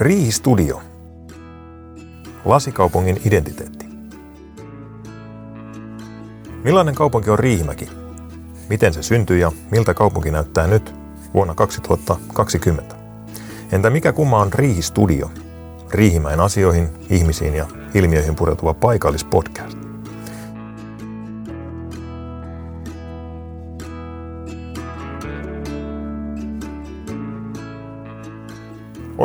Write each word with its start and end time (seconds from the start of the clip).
Riihistudio. 0.00 0.82
Lasikaupungin 2.44 3.20
identiteetti. 3.24 3.86
Millainen 6.64 6.94
kaupunki 6.94 7.30
on 7.30 7.38
Riihimäki? 7.38 7.88
Miten 8.68 8.94
se 8.94 9.02
syntyi 9.02 9.40
ja 9.40 9.52
miltä 9.70 9.94
kaupunki 9.94 10.30
näyttää 10.30 10.66
nyt 10.66 10.94
vuonna 11.34 11.54
2020? 11.54 12.96
Entä 13.72 13.90
mikä 13.90 14.12
kumma 14.12 14.38
on 14.38 14.52
Riihistudio? 14.52 15.30
Riihimäen 15.90 16.40
asioihin, 16.40 16.88
ihmisiin 17.10 17.54
ja 17.54 17.66
ilmiöihin 17.94 18.36
pureutuva 18.36 18.74
paikallispodcast. 18.74 19.85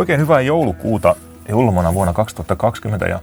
Oikein 0.02 0.20
hyvää 0.20 0.42
joulukuuta 0.42 1.16
julmana 1.50 1.94
vuonna 1.94 2.14
2020 2.14 3.06
ja 3.06 3.20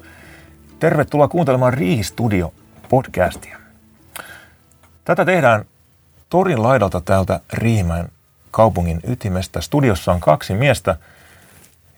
tervetuloa 0.79 1.29
kuuntelemaan 1.29 1.75
Riihistudio 1.75 2.53
podcastia. 2.89 3.59
Tätä 5.05 5.25
tehdään 5.25 5.65
torin 6.31 6.63
laidalta 6.63 7.01
täältä 7.01 7.41
Riihimäen 7.53 8.09
kaupungin 8.51 9.01
ytimestä. 9.07 9.61
Studiossa 9.61 10.13
on 10.13 10.21
kaksi 10.21 10.55
miestä. 10.55 10.97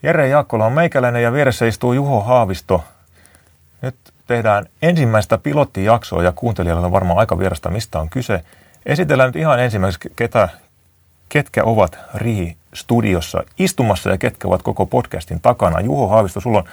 Jere 0.03 0.27
Jaakkola 0.27 0.65
on 0.65 0.73
meikäläinen 0.73 1.23
ja 1.23 1.33
vieressä 1.33 1.65
istuu 1.65 1.93
Juho 1.93 2.21
Haavisto. 2.21 2.83
Nyt 3.81 3.95
tehdään 4.27 4.65
ensimmäistä 4.81 5.37
pilottijaksoa 5.37 6.23
ja 6.23 6.31
kuuntelijalle 6.31 6.85
on 6.85 6.91
varmaan 6.91 7.19
aika 7.19 7.39
vierasta, 7.39 7.69
mistä 7.69 7.99
on 7.99 8.09
kyse. 8.09 8.43
Esitellään 8.85 9.27
nyt 9.27 9.35
ihan 9.35 9.59
ensimmäiseksi, 9.59 10.11
ketä, 10.15 10.49
ketkä 11.29 11.63
ovat 11.63 11.97
Riihi 12.13 12.60
studiossa 12.73 13.43
istumassa 13.59 14.09
ja 14.09 14.17
ketkä 14.17 14.47
ovat 14.47 14.61
koko 14.61 14.85
podcastin 14.85 15.41
takana. 15.41 15.79
Juho 15.79 16.07
Haavisto, 16.07 16.39
sulla 16.41 16.57
on 16.57 16.65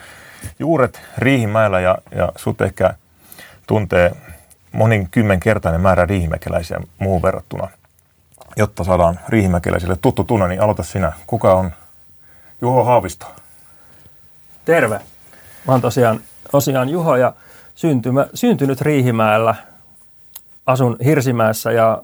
juuret 0.59 1.01
Riihimäellä 1.19 1.81
ja, 1.81 1.99
ja 2.15 2.33
sut 2.37 2.61
ehkä 2.61 2.95
tuntee 3.67 4.13
monin 4.73 5.09
kymmenkertainen 5.11 5.81
määrä 5.81 6.07
riihimäkeläisiä 6.07 6.81
muun 6.99 7.23
verrattuna. 7.23 7.69
Jotta 8.57 8.85
saadaan 8.85 9.21
riihimäkeläisille 9.29 9.97
tuttu 10.03 10.25
tunne, 10.25 10.49
niin 10.49 10.61
aloita 10.61 10.83
sinä. 10.83 11.13
Kuka 11.27 11.55
on 11.55 11.73
Juho 12.61 12.85
Haavisto? 12.85 13.27
Terve. 14.65 15.01
Mä 15.67 15.73
oon 15.73 15.81
tosiaan, 15.81 16.21
tosiaan 16.53 16.89
Juho 16.89 17.17
ja 17.17 17.33
syntymä, 17.75 18.27
syntynyt 18.35 18.81
Riihimäellä. 18.81 19.55
Asun 20.67 20.97
Hirsimäessä 21.05 21.73
ja 21.73 22.03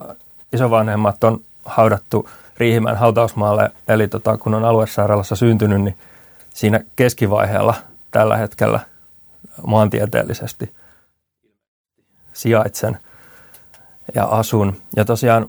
isovanhemmat 0.53 1.25
on 1.25 1.41
haudattu 1.64 2.29
Riihimäen 2.59 2.97
hautausmaalle. 2.97 3.71
Eli 3.89 4.09
tota, 4.09 4.39
kun 4.39 4.55
on 4.55 4.65
aluesairaalassa 4.65 5.37
syntynyt, 5.37 5.81
niin 5.81 5.97
siinä 6.51 6.81
keskivaiheella 6.97 7.75
tällä 8.11 8.37
hetkellä 8.37 8.81
maantieteellisesti 9.67 10.75
sijaitsen 12.33 12.99
ja 14.15 14.25
asun. 14.25 14.77
Ja 14.97 15.05
tosiaan 15.05 15.49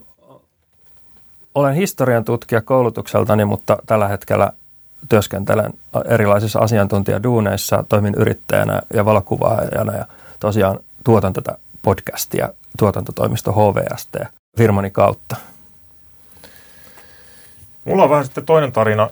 olen 1.54 1.74
historian 1.74 2.24
tutkija 2.24 2.60
koulutukseltani, 2.62 3.44
mutta 3.44 3.78
tällä 3.86 4.08
hetkellä 4.08 4.52
työskentelen 5.08 5.72
erilaisissa 6.04 6.58
asiantuntijaduuneissa, 6.58 7.84
toimin 7.88 8.14
yrittäjänä 8.14 8.82
ja 8.94 9.04
valokuvaajana 9.04 9.96
ja 9.96 10.06
tosiaan 10.40 10.78
tuotan 11.04 11.32
tätä 11.32 11.58
podcastia 11.82 12.48
tuotantotoimisto 12.78 13.52
HVST 13.52 14.16
firmani 14.56 14.90
kautta. 14.90 15.36
Mulla 17.86 18.02
on 18.02 18.10
vähän 18.10 18.24
sitten 18.24 18.46
toinen 18.46 18.72
tarina. 18.72 19.10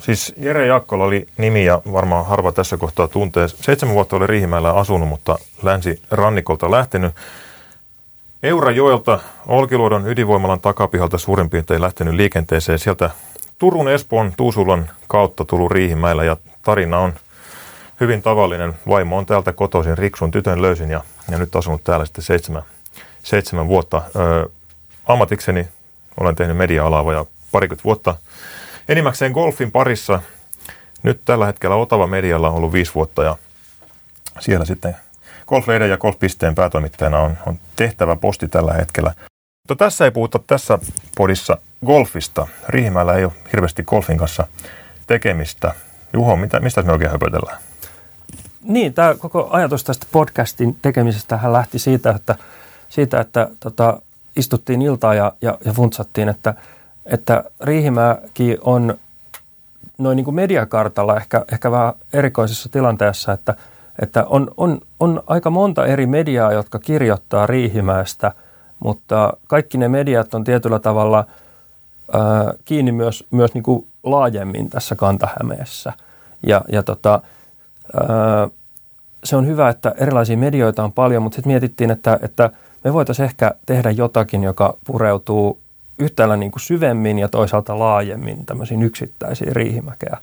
Siis 0.00 0.34
Jere 0.36 0.66
Jakkola 0.66 1.04
oli 1.04 1.26
nimi 1.38 1.64
ja 1.64 1.82
varmaan 1.92 2.26
harva 2.26 2.52
tässä 2.52 2.76
kohtaa 2.76 3.08
tuntee. 3.08 3.48
Seitsemän 3.48 3.94
vuotta 3.94 4.16
oli 4.16 4.26
Riihimäellä 4.26 4.72
asunut, 4.72 5.08
mutta 5.08 5.38
länsirannikolta 5.62 6.70
lähtenyt. 6.70 7.14
Eurajoelta 8.42 9.18
Olkiluodon 9.46 10.08
ydinvoimalan 10.08 10.60
takapihalta 10.60 11.18
suurin 11.18 11.50
piirtein 11.50 11.82
lähtenyt 11.82 12.14
liikenteeseen. 12.14 12.78
Sieltä 12.78 13.10
Turun, 13.58 13.88
Espoon, 13.88 14.32
Tuusulan 14.36 14.90
kautta 15.08 15.44
tullut 15.44 15.70
Riihimäellä 15.70 16.24
ja 16.24 16.36
tarina 16.62 16.98
on 16.98 17.14
hyvin 18.00 18.22
tavallinen. 18.22 18.74
Vaimo 18.88 19.18
on 19.18 19.26
täältä 19.26 19.52
kotoisin, 19.52 19.98
Riksun 19.98 20.30
tytön 20.30 20.62
löysin 20.62 20.90
ja, 20.90 21.00
ja 21.30 21.38
nyt 21.38 21.56
asunut 21.56 21.84
täällä 21.84 22.06
sitten 22.06 22.24
seitsemän, 22.24 22.62
seitsemän 23.22 23.68
vuotta. 23.68 24.02
Ö, 24.16 24.48
ammatikseni 25.06 25.68
olen 26.20 26.36
tehnyt 26.36 26.56
media-alaa 26.56 27.04
parikymmentä 27.56 27.84
vuotta 27.84 28.16
enimmäkseen 28.88 29.32
golfin 29.32 29.72
parissa. 29.72 30.22
Nyt 31.02 31.20
tällä 31.24 31.46
hetkellä 31.46 31.76
Otava 31.76 32.06
Medialla 32.06 32.48
on 32.48 32.54
ollut 32.54 32.72
viisi 32.72 32.94
vuotta 32.94 33.24
ja 33.24 33.36
siellä 34.40 34.64
sitten 34.64 34.96
golf 35.46 35.66
ja 35.88 35.98
golfpisteen 35.98 36.54
päätoimittajana 36.54 37.18
on, 37.18 37.38
on 37.46 37.58
tehtävä 37.76 38.16
posti 38.16 38.48
tällä 38.48 38.72
hetkellä. 38.72 39.14
Mutta 39.68 39.84
tässä 39.84 40.04
ei 40.04 40.10
puhuta 40.10 40.38
tässä 40.46 40.78
podissa 41.16 41.58
golfista. 41.86 42.46
Riihimäellä 42.68 43.14
ei 43.14 43.24
ole 43.24 43.32
hirveästi 43.52 43.82
golfin 43.82 44.18
kanssa 44.18 44.46
tekemistä. 45.06 45.74
Juho, 46.12 46.36
mitä, 46.36 46.60
mistä 46.60 46.82
me 46.82 46.92
oikein 46.92 47.10
höpötellään? 47.10 47.58
Niin, 48.62 48.94
tämä 48.94 49.14
koko 49.14 49.48
ajatus 49.50 49.84
tästä 49.84 50.06
podcastin 50.12 50.76
tekemisestä 50.82 51.40
lähti 51.52 51.78
siitä, 51.78 52.10
että, 52.10 52.34
siitä, 52.88 53.20
että 53.20 53.48
tota, 53.60 54.02
istuttiin 54.36 54.82
iltaa 54.82 55.14
ja, 55.14 55.32
ja, 55.42 55.58
ja 55.64 55.72
funtsattiin, 55.72 56.28
että, 56.28 56.54
että 57.06 57.44
Riihimäki 57.60 58.58
on 58.60 58.98
noin 59.98 60.16
niin 60.16 60.24
kuin 60.24 60.34
mediakartalla 60.34 61.16
ehkä, 61.16 61.44
ehkä 61.52 61.70
vähän 61.70 61.92
erikoisessa 62.12 62.68
tilanteessa, 62.68 63.32
että, 63.32 63.54
että 64.02 64.24
on, 64.24 64.50
on, 64.56 64.80
on 65.00 65.22
aika 65.26 65.50
monta 65.50 65.86
eri 65.86 66.06
mediaa, 66.06 66.52
jotka 66.52 66.78
kirjoittaa 66.78 67.46
Riihimäestä– 67.46 68.32
mutta 68.80 69.32
kaikki 69.46 69.78
ne 69.78 69.88
mediat 69.88 70.34
on 70.34 70.44
tietyllä 70.44 70.78
tavalla 70.78 71.24
ää, 72.12 72.52
kiinni 72.64 72.92
myös, 72.92 73.24
myös 73.30 73.54
niin 73.54 73.62
kuin 73.62 73.86
laajemmin 74.02 74.70
tässä 74.70 74.94
Kantahämeessä. 74.94 75.92
Ja, 76.46 76.60
ja 76.68 76.82
tota, 76.82 77.20
ää, 78.00 78.48
se 79.24 79.36
on 79.36 79.46
hyvä, 79.46 79.68
että 79.68 79.94
erilaisia 79.98 80.36
medioita 80.36 80.84
on 80.84 80.92
paljon, 80.92 81.22
mutta 81.22 81.36
sitten 81.36 81.50
mietittiin, 81.50 81.90
että, 81.90 82.18
että 82.22 82.50
me 82.84 82.92
voitaisiin 82.92 83.24
ehkä 83.24 83.54
tehdä 83.66 83.90
jotakin, 83.90 84.42
joka 84.42 84.76
pureutuu 84.86 85.58
yhtäällä 85.98 86.36
niin 86.36 86.50
kuin 86.50 86.62
syvemmin 86.62 87.18
ja 87.18 87.28
toisaalta 87.28 87.78
laajemmin 87.78 88.46
tämmöisiin 88.46 88.82
yksittäisiin 88.82 89.56
riihimäkeä 89.56 90.16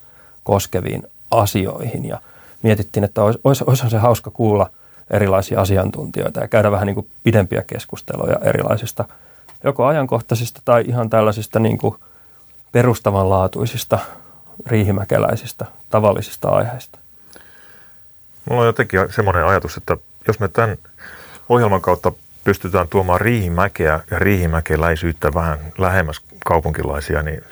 koskeviin 0.44 1.04
asioihin. 1.32 2.06
Ja 2.06 2.22
mietittiin, 2.62 3.04
että 3.04 3.24
olisi, 3.24 3.40
olisi, 3.44 3.90
se 3.90 3.98
hauska 3.98 4.32
kuulla– 4.32 4.70
erilaisia 5.10 5.62
asiantuntijoita 5.62 6.40
ja 6.40 6.48
käydä 6.48 6.72
vähän 6.72 6.88
niin 6.88 6.96
kuin 6.96 7.08
pidempiä 7.24 7.64
keskusteluja 7.68 8.40
erilaisista 8.42 9.06
joko 9.64 9.86
ajankohtaisista 9.86 10.62
tai 10.66 10.84
ihan 10.88 11.10
tällaisista 11.10 11.60
niin 11.60 11.78
kuin 11.78 11.96
perustavanlaatuisista 12.72 14.00
riihimäkeläisistä 14.66 15.66
tavallisista 15.90 16.50
aiheista. 16.50 17.00
Mulla 18.50 18.62
on 18.62 18.68
jotenkin 18.68 19.00
semmoinen 19.16 19.46
ajatus, 19.46 19.78
että 19.78 19.98
jos 20.28 20.40
me 20.40 20.48
tämän 20.48 20.78
ohjelman 21.50 21.82
kautta 21.82 22.12
pystytään 22.44 22.88
tuomaan 22.88 23.22
riihimäkeä 23.22 24.00
ja 24.12 24.20
riihimäkeläisyyttä 24.20 25.34
vähän 25.34 25.60
lähemmäs 25.78 26.22
kaupunkilaisia, 26.46 27.22
niin 27.22 27.44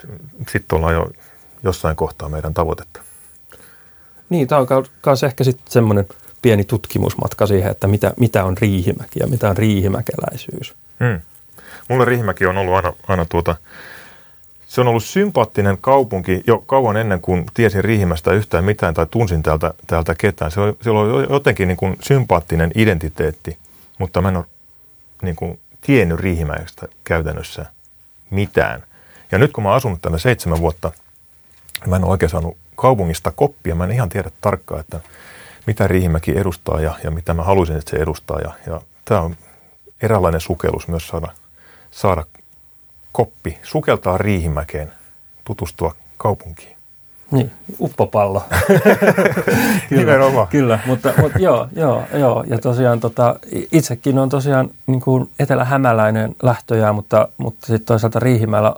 sitten 0.48 0.76
ollaan 0.76 0.94
jo 0.94 1.10
jossain 1.62 1.96
kohtaa 1.96 2.28
meidän 2.28 2.54
tavoitetta. 2.54 3.00
Niin, 4.28 4.48
tämä 4.48 4.60
on 4.60 4.86
myös 5.06 5.22
ehkä 5.22 5.44
sitten 5.44 5.72
semmoinen– 5.72 6.06
pieni 6.42 6.64
tutkimusmatka 6.64 7.46
siihen, 7.46 7.70
että 7.70 7.86
mitä, 7.86 8.12
mitä 8.20 8.44
on 8.44 8.58
Riihimäki 8.58 9.20
ja 9.20 9.26
mitä 9.26 9.50
on 9.50 9.56
riihimäkeläisyys. 9.56 10.74
Hmm. 11.04 11.20
Mulle 11.88 12.04
Riihimäki 12.04 12.46
on 12.46 12.58
ollut 12.58 12.74
aina, 12.74 12.92
aina 13.08 13.24
tuota, 13.24 13.56
se 14.66 14.80
on 14.80 14.88
ollut 14.88 15.04
sympaattinen 15.04 15.78
kaupunki 15.80 16.42
jo 16.46 16.58
kauan 16.58 16.96
ennen 16.96 17.20
kuin 17.20 17.46
tiesin 17.54 17.84
Riihimästä 17.84 18.32
yhtään 18.32 18.64
mitään 18.64 18.94
tai 18.94 19.06
tunsin 19.10 19.42
täältä, 19.42 19.74
täältä 19.86 20.14
ketään. 20.14 20.50
Se 20.50 20.60
on, 20.60 20.76
se 20.80 20.90
on 20.90 21.26
jotenkin 21.30 21.68
niin 21.68 21.76
kuin 21.76 21.96
sympaattinen 22.00 22.70
identiteetti, 22.74 23.58
mutta 23.98 24.22
mä 24.22 24.28
en 24.28 24.36
ole 24.36 24.44
niin 25.22 25.36
kuin 25.36 25.60
tiennyt 25.80 26.20
Riihimäestä 26.20 26.88
käytännössä 27.04 27.66
mitään. 28.30 28.82
Ja 29.32 29.38
nyt 29.38 29.52
kun 29.52 29.62
mä 29.64 29.68
oon 29.68 29.76
asunut 29.76 30.02
täällä 30.02 30.18
seitsemän 30.18 30.60
vuotta, 30.60 30.92
mä 31.86 31.96
en 31.96 32.04
ole 32.04 32.10
oikein 32.10 32.30
saanut 32.30 32.56
kaupungista 32.76 33.30
koppia. 33.30 33.74
Mä 33.74 33.84
en 33.84 33.92
ihan 33.92 34.08
tiedä 34.08 34.30
tarkkaan, 34.40 34.80
että 34.80 35.00
mitä 35.66 35.86
Riihimäki 35.86 36.38
edustaa 36.38 36.80
ja, 36.80 36.94
ja 37.04 37.10
mitä 37.10 37.34
mä 37.34 37.42
haluaisin, 37.42 37.76
että 37.76 37.90
se 37.90 37.96
edustaa. 37.96 38.38
Ja, 38.40 38.52
ja 38.66 38.80
tämä 39.04 39.20
on 39.20 39.36
eräänlainen 40.02 40.40
sukellus 40.40 40.88
myös 40.88 41.08
saada, 41.08 41.28
saada 41.90 42.24
koppi, 43.12 43.58
sukeltaa 43.62 44.18
Riihimäkeen, 44.18 44.92
tutustua 45.44 45.94
kaupunkiin. 46.16 46.81
Niin, 47.32 47.50
uppopallo. 47.80 48.42
kyllä, 49.88 50.46
Kyllä, 50.50 50.78
mutta, 50.86 51.12
mutta 51.20 51.38
joo, 51.38 51.68
joo, 51.76 52.02
joo, 52.14 52.44
ja 52.46 52.58
tosiaan 52.58 53.00
tota, 53.00 53.36
itsekin 53.72 54.18
on 54.18 54.28
tosiaan 54.28 54.70
niin 54.86 55.00
kuin 55.00 55.30
etelähämäläinen 55.38 56.36
lähtöjä, 56.42 56.92
mutta, 56.92 57.28
mutta 57.38 57.66
sitten 57.66 57.86
toisaalta 57.86 58.18
Riihimäellä 58.18 58.74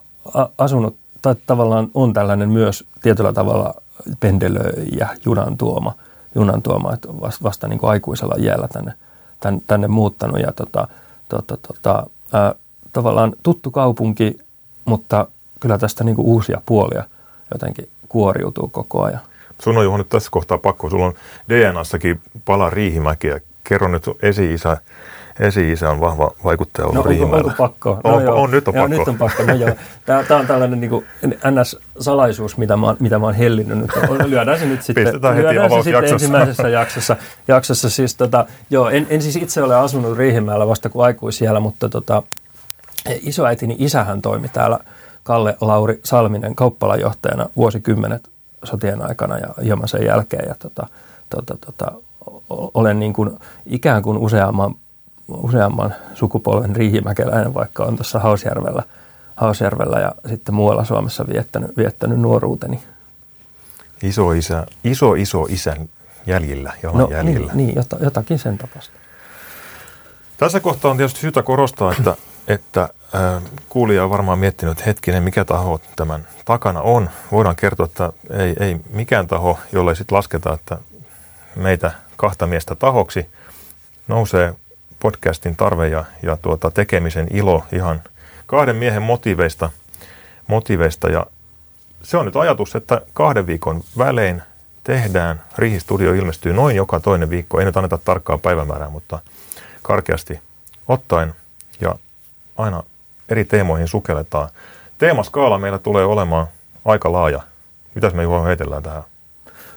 asunut, 0.58 0.96
tai 1.22 1.34
tavallaan 1.46 1.88
on 1.94 2.12
tällainen 2.12 2.48
myös 2.48 2.84
tietyllä 3.02 3.32
tavalla 3.32 3.74
pendelöijä, 4.20 5.08
junan 5.24 5.56
tuoma, 5.56 5.92
junan 6.34 6.62
tuoma 6.62 6.92
että 6.92 7.08
vasta, 7.20 7.42
vasta 7.42 7.68
niin 7.68 7.78
kuin 7.78 7.90
aikuisella 7.90 8.34
iällä 8.38 8.68
tänne, 8.68 8.92
tänne, 9.40 9.60
tänne 9.66 9.88
muuttanut. 9.88 10.40
Ja 10.40 10.52
tota, 10.52 10.88
tota, 11.28 11.56
tota, 11.56 12.06
ää, 12.32 12.54
tavallaan 12.92 13.32
tuttu 13.42 13.70
kaupunki, 13.70 14.38
mutta 14.84 15.26
kyllä 15.60 15.78
tästä 15.78 16.04
niin 16.04 16.16
kuin 16.16 16.26
uusia 16.26 16.60
puolia 16.66 17.04
jotenkin 17.52 17.88
kuoriutuu 18.14 18.68
koko 18.68 19.02
ajan. 19.02 19.20
Sun 19.58 19.76
on 19.76 19.84
Juho 19.84 19.96
nyt 19.96 20.08
tässä 20.08 20.30
kohtaa 20.30 20.58
pakko. 20.58 20.90
Sulla 20.90 21.06
on 21.06 21.14
DNAssakin 21.48 22.20
pala 22.44 22.70
Riihimäkiä. 22.70 23.40
Kerro 23.64 23.88
nyt 23.88 24.04
esi-isä, 24.22 24.76
esi-isä 25.40 25.90
on 25.90 26.00
vahva 26.00 26.32
vaikuttaja 26.44 26.86
ollut 26.86 27.06
no, 27.06 27.24
onko, 27.24 27.36
onko 27.36 27.52
pakko? 27.58 28.00
No, 28.04 28.14
on, 28.14 28.22
joo. 28.22 28.42
on, 28.42 28.50
nyt 28.50 28.68
on 28.68 28.74
joo, 28.74 28.82
pakko. 28.82 28.98
Nyt 28.98 29.08
on 29.08 29.18
pakko. 29.18 29.42
No, 29.42 29.54
joo. 29.54 29.70
Tämä, 30.06 30.22
tämä 30.22 30.40
on 30.40 30.46
tällainen 30.46 30.80
niin 30.80 30.90
kuin 30.90 31.06
NS-salaisuus, 31.50 32.56
mitä 32.56 32.76
mä, 32.76 32.96
mitä 33.00 33.18
mä 33.18 33.26
oon 33.26 33.34
hellinnyt 33.34 33.78
nyt. 33.78 33.90
Lyödään 34.26 34.58
se 34.58 34.66
nyt 34.66 34.82
sitten, 34.82 35.04
Pistetään 35.04 35.34
heti 35.34 35.48
lyödään 35.48 35.70
se 35.70 35.82
sitten 35.82 36.04
ensimmäisessä 36.04 36.68
jaksossa. 36.68 37.16
jaksossa 37.48 37.90
siis, 37.90 38.14
tota, 38.14 38.46
joo, 38.70 38.88
en, 38.88 39.06
en, 39.10 39.22
siis 39.22 39.36
itse 39.36 39.62
ole 39.62 39.76
asunut 39.76 40.18
Riihimäellä 40.18 40.68
vasta 40.68 40.88
kuin 40.88 41.04
aikuisiellä, 41.04 41.60
mutta 41.60 41.88
tota, 41.88 42.22
isoäitini 43.20 43.76
isähän 43.78 44.22
toimi 44.22 44.48
täällä 44.48 44.78
Kalle 45.24 45.56
Lauri 45.60 46.00
Salminen 46.04 46.54
kauppalajohtajana 46.54 47.48
vuosikymmenet 47.56 48.30
sotien 48.64 49.02
aikana 49.02 49.38
ja 49.38 49.48
hieman 49.62 49.88
sen 49.88 50.04
jälkeen. 50.06 50.48
Ja 50.48 50.54
tota, 50.58 50.86
tota, 51.30 51.56
tota, 51.66 51.92
olen 52.50 53.00
niin 53.00 53.12
kuin 53.12 53.30
ikään 53.66 54.02
kuin 54.02 54.18
useamman, 54.18 54.74
useamman 55.28 55.94
sukupolven 56.14 56.76
riihimäkeläinen, 56.76 57.54
vaikka 57.54 57.84
on 57.84 57.96
tuossa 57.96 58.18
Hausjärvellä, 58.18 58.82
Hausjärvellä 59.36 60.00
ja 60.00 60.14
sitten 60.28 60.54
muualla 60.54 60.84
Suomessa 60.84 61.26
viettänyt, 61.28 61.76
viettänyt 61.76 62.20
nuoruuteni. 62.20 62.82
Iso 64.02 64.32
isä, 64.32 64.66
iso 64.84 65.14
iso 65.14 65.46
isän 65.48 65.88
jäljillä, 66.26 66.72
no, 66.92 67.08
jäljillä. 67.10 67.52
Niin, 67.54 67.74
niin 67.74 67.84
jotakin 68.00 68.38
sen 68.38 68.58
tapasta. 68.58 68.92
Tässä 70.36 70.60
kohtaa 70.60 70.90
on 70.90 70.96
tietysti 70.96 71.20
syytä 71.20 71.42
korostaa, 71.42 71.92
että 71.92 72.16
että 72.48 72.88
kuulija 73.68 74.04
on 74.04 74.10
varmaan 74.10 74.38
miettinyt, 74.38 74.86
hetkinen, 74.86 75.22
mikä 75.22 75.44
taho 75.44 75.80
tämän 75.96 76.26
takana 76.44 76.80
on. 76.80 77.10
Voidaan 77.32 77.56
kertoa, 77.56 77.86
että 77.86 78.12
ei, 78.30 78.54
ei 78.60 78.76
mikään 78.90 79.26
taho, 79.26 79.58
jolle 79.72 79.94
sitten 79.94 80.16
lasketaan, 80.16 80.54
että 80.54 80.78
meitä 81.56 81.92
kahta 82.16 82.46
miestä 82.46 82.74
tahoksi 82.74 83.26
nousee 84.08 84.54
podcastin 85.00 85.56
tarve 85.56 85.88
ja, 85.88 86.04
ja 86.22 86.36
tuota, 86.36 86.70
tekemisen 86.70 87.26
ilo 87.30 87.64
ihan 87.72 88.02
kahden 88.46 88.76
miehen 88.76 89.02
motiveista, 89.02 89.70
motiveista. 90.46 91.08
Ja 91.08 91.26
se 92.02 92.16
on 92.16 92.26
nyt 92.26 92.36
ajatus, 92.36 92.76
että 92.76 93.00
kahden 93.12 93.46
viikon 93.46 93.82
välein 93.98 94.42
tehdään. 94.84 95.42
Riihistudio 95.58 96.14
ilmestyy 96.14 96.52
noin 96.52 96.76
joka 96.76 97.00
toinen 97.00 97.30
viikko. 97.30 97.58
Ei 97.58 97.64
nyt 97.64 97.76
anneta 97.76 97.98
tarkkaa 97.98 98.38
päivämäärää, 98.38 98.90
mutta 98.90 99.18
karkeasti 99.82 100.40
ottaen. 100.88 101.34
Ja 101.80 101.94
aina 102.56 102.82
eri 103.28 103.44
teemoihin 103.44 103.88
sukelletaan. 103.88 104.48
Teemaskaala 104.98 105.58
meillä 105.58 105.78
tulee 105.78 106.04
olemaan 106.04 106.46
aika 106.84 107.12
laaja. 107.12 107.40
Mitäs 107.94 108.14
me 108.14 108.22
Juho 108.22 108.44
heitellään 108.44 108.82
tähän? 108.82 109.02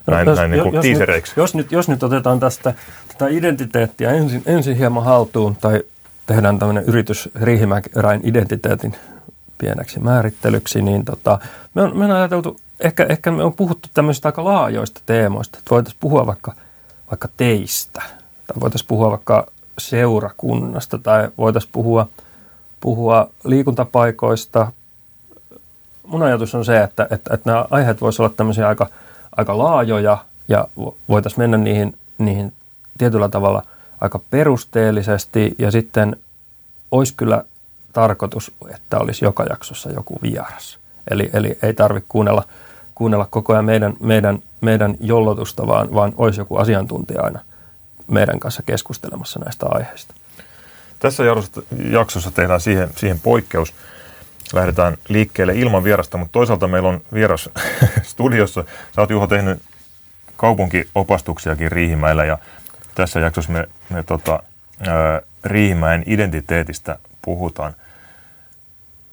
No, 0.07 0.13
näin, 0.13 0.27
jos, 0.27 0.37
näin 0.37 0.51
niin 0.51 0.63
kuin 0.63 0.75
jos, 0.75 0.85
Nyt, 0.85 1.33
jos, 1.35 1.55
nyt, 1.55 1.71
jos 1.71 1.89
nyt 1.89 2.03
otetaan 2.03 2.39
tästä 2.39 2.73
tätä 3.07 3.27
identiteettiä 3.27 4.11
ensin, 4.11 4.43
ensin 4.45 4.77
hieman 4.77 5.03
haltuun 5.03 5.55
tai 5.55 5.83
tehdään 6.25 6.59
tämmöinen 6.59 6.83
yritys 6.83 7.29
Riihimäkäräin 7.41 8.21
identiteetin 8.23 8.95
pieneksi 9.57 9.99
määrittelyksi, 9.99 10.81
niin 10.81 11.05
tota, 11.05 11.39
me, 11.73 11.81
on, 11.81 11.97
me 11.97 12.05
on 12.05 12.11
ajateltu, 12.11 12.57
ehkä, 12.79 13.05
ehkä 13.09 13.31
me 13.31 13.43
on 13.43 13.53
puhuttu 13.53 13.89
tämmöisistä 13.93 14.27
aika 14.27 14.43
laajoista 14.43 15.01
teemoista, 15.05 15.57
että 15.57 15.69
voitaisiin 15.71 15.99
puhua 15.99 16.25
vaikka, 16.25 16.53
vaikka 17.11 17.29
teistä, 17.37 18.01
tai 18.47 18.59
voitaisiin 18.59 18.87
puhua 18.87 19.09
vaikka 19.09 19.47
seurakunnasta, 19.77 20.97
tai 20.97 21.29
voitaisiin 21.37 21.71
puhua– 21.71 22.07
puhua 22.87 23.29
liikuntapaikoista. 23.43 24.71
Mun 26.03 26.23
ajatus 26.23 26.55
on 26.55 26.65
se, 26.65 26.83
että, 26.83 27.07
että, 27.11 27.33
että 27.33 27.49
nämä 27.49 27.65
aiheet 27.69 28.01
voisivat 28.01 28.25
olla 28.25 28.35
tämmöisiä 28.37 28.67
aika, 28.67 28.87
aika 29.37 29.57
laajoja 29.57 30.17
ja 30.47 30.67
voitaisiin 31.09 31.39
mennä 31.41 31.57
niihin, 31.57 31.97
niihin 32.17 32.53
tietyllä 32.97 33.29
tavalla 33.29 33.63
aika 34.01 34.19
perusteellisesti 34.29 35.55
ja 35.59 35.71
sitten 35.71 36.15
olisi 36.91 37.13
kyllä 37.17 37.43
tarkoitus, 37.93 38.51
että 38.75 38.99
olisi 38.99 39.25
joka 39.25 39.43
jaksossa 39.43 39.91
joku 39.91 40.19
vieras. 40.21 40.79
Eli, 41.11 41.29
eli 41.33 41.59
ei 41.61 41.73
tarvitse 41.73 42.05
kuunnella, 42.09 42.43
kuunnella 42.95 43.27
koko 43.29 43.53
ajan 43.53 43.65
meidän, 43.65 43.93
meidän, 43.99 44.39
meidän 44.61 44.95
jollotusta, 44.99 45.67
vaan, 45.67 45.93
vaan 45.93 46.13
olisi 46.17 46.41
joku 46.41 46.57
asiantuntija 46.57 47.21
aina 47.21 47.39
meidän 48.07 48.39
kanssa 48.39 48.63
keskustelemassa 48.63 49.39
näistä 49.39 49.65
aiheista. 49.69 50.13
Tässä 50.99 51.23
jaksossa 51.91 52.31
tehdään 52.31 52.61
siihen, 52.61 52.89
siihen 52.95 53.19
poikkeus. 53.19 53.73
Lähdetään 54.53 54.97
liikkeelle 55.07 55.53
ilman 55.55 55.83
vierasta, 55.83 56.17
mutta 56.17 56.31
toisaalta 56.31 56.67
meillä 56.67 56.89
on 56.89 57.01
vieras 57.13 57.49
studiossa. 58.03 58.63
Sä 58.95 59.01
oot 59.01 59.09
Juho 59.09 59.27
tehnyt 59.27 59.61
kaupunkiopastuksiakin 60.37 61.71
Riihimäellä 61.71 62.25
ja 62.25 62.37
tässä 62.95 63.19
jaksossa 63.19 63.51
me, 63.51 63.67
me 63.89 64.03
tota, 64.03 64.43
Riihimäen 65.43 66.03
identiteetistä 66.05 66.99
puhutaan. 67.21 67.73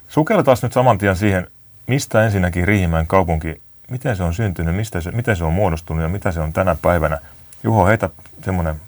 Sukelletaan 0.09 0.57
nyt 0.63 0.73
saman 0.73 0.99
tien 0.99 1.17
siihen, 1.17 1.47
mistä 1.87 2.25
ensinnäkin 2.25 2.69
Riihimäen 2.69 3.07
kaupunki, 3.07 3.63
miten 3.91 4.17
se 4.17 4.23
on 4.23 4.35
syntynyt, 4.35 4.77
mistä 4.77 5.01
se, 5.01 5.11
miten 5.11 5.37
se 5.37 5.45
on 5.45 5.53
muodostunut 5.53 6.03
ja 6.03 6.09
mitä 6.09 6.33
se 6.33 6.41
on 6.41 6.53
tänä 6.53 6.77
päivänä. 6.83 7.19
Juho, 7.63 7.87
heitä 7.87 8.11
semmoinen 8.45 8.81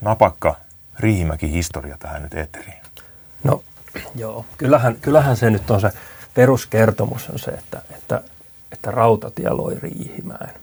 napakka 0.00 0.56
Riihimäki-historia 1.00 1.96
tähän 1.98 2.22
nyt 2.22 2.34
eetteriin? 2.34 2.78
No 3.44 3.62
joo, 4.14 4.44
kyllähän, 4.58 4.96
kyllähän 5.00 5.36
se 5.36 5.50
nyt 5.50 5.70
on 5.70 5.80
se 5.80 5.90
peruskertomus 6.34 7.30
on 7.30 7.38
se, 7.38 7.50
että, 7.50 7.82
että, 7.90 8.22
että 8.72 8.90
rautatie 8.90 9.50
loi 9.50 9.78
Riihimäen. 9.82 10.54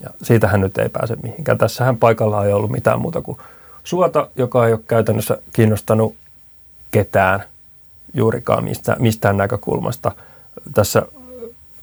Ja 0.00 0.10
siitähän 0.22 0.60
nyt 0.60 0.78
ei 0.78 0.88
pääse 0.88 1.16
mihinkään. 1.22 1.58
Tässähän 1.58 1.96
paikalla 1.96 2.44
ei 2.44 2.52
ollut 2.52 2.70
mitään 2.70 3.00
muuta 3.00 3.22
kuin 3.22 3.38
suota, 3.84 4.28
joka 4.36 4.66
ei 4.66 4.72
ole 4.72 4.80
käytännössä 4.88 5.38
kiinnostanut 5.52 6.16
ketään 6.90 7.42
juurikaan 8.14 8.64
mistä, 8.64 8.96
mistään 8.98 9.36
näkökulmasta. 9.36 10.12
Tässä 10.74 11.02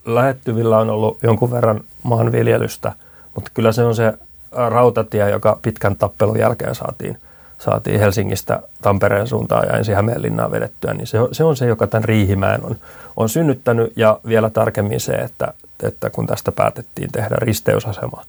lähettyvillä 0.06 0.78
on 0.78 0.90
ollut 0.90 1.18
jonkun 1.24 1.52
verran 1.52 1.84
maanviljelystä, 2.04 2.92
mutta 3.36 3.52
kyllä 3.54 3.72
se 3.72 3.84
on 3.84 3.96
se 3.96 4.14
rautatie, 4.52 5.30
joka 5.30 5.60
pitkän 5.62 5.96
tappelun 5.96 6.40
jälkeen 6.40 6.76
saatiin– 6.76 7.18
saatiin 7.60 8.00
Helsingistä 8.00 8.60
Tampereen 8.82 9.28
suuntaan 9.28 9.68
ja 9.68 9.78
ensin 9.78 9.96
Hämeenlinnaan 9.96 10.52
vedettyä, 10.52 10.94
niin 10.94 11.08
se 11.08 11.20
on, 11.20 11.30
se 11.32 11.44
on 11.44 11.58
se, 11.58 11.66
joka 11.66 11.88
tämän 11.88 12.04
Riihimäen 12.04 12.66
on, 12.66 12.76
on 13.18 13.30
synnyttänyt. 13.30 13.94
Ja 13.96 14.20
vielä 14.28 14.50
tarkemmin 14.50 15.00
se, 15.00 15.12
että, 15.12 15.54
että 15.84 16.10
kun 16.10 16.28
tästä 16.28 16.52
päätettiin 16.52 17.12
tehdä 17.12 17.36
risteysasema 17.36 18.24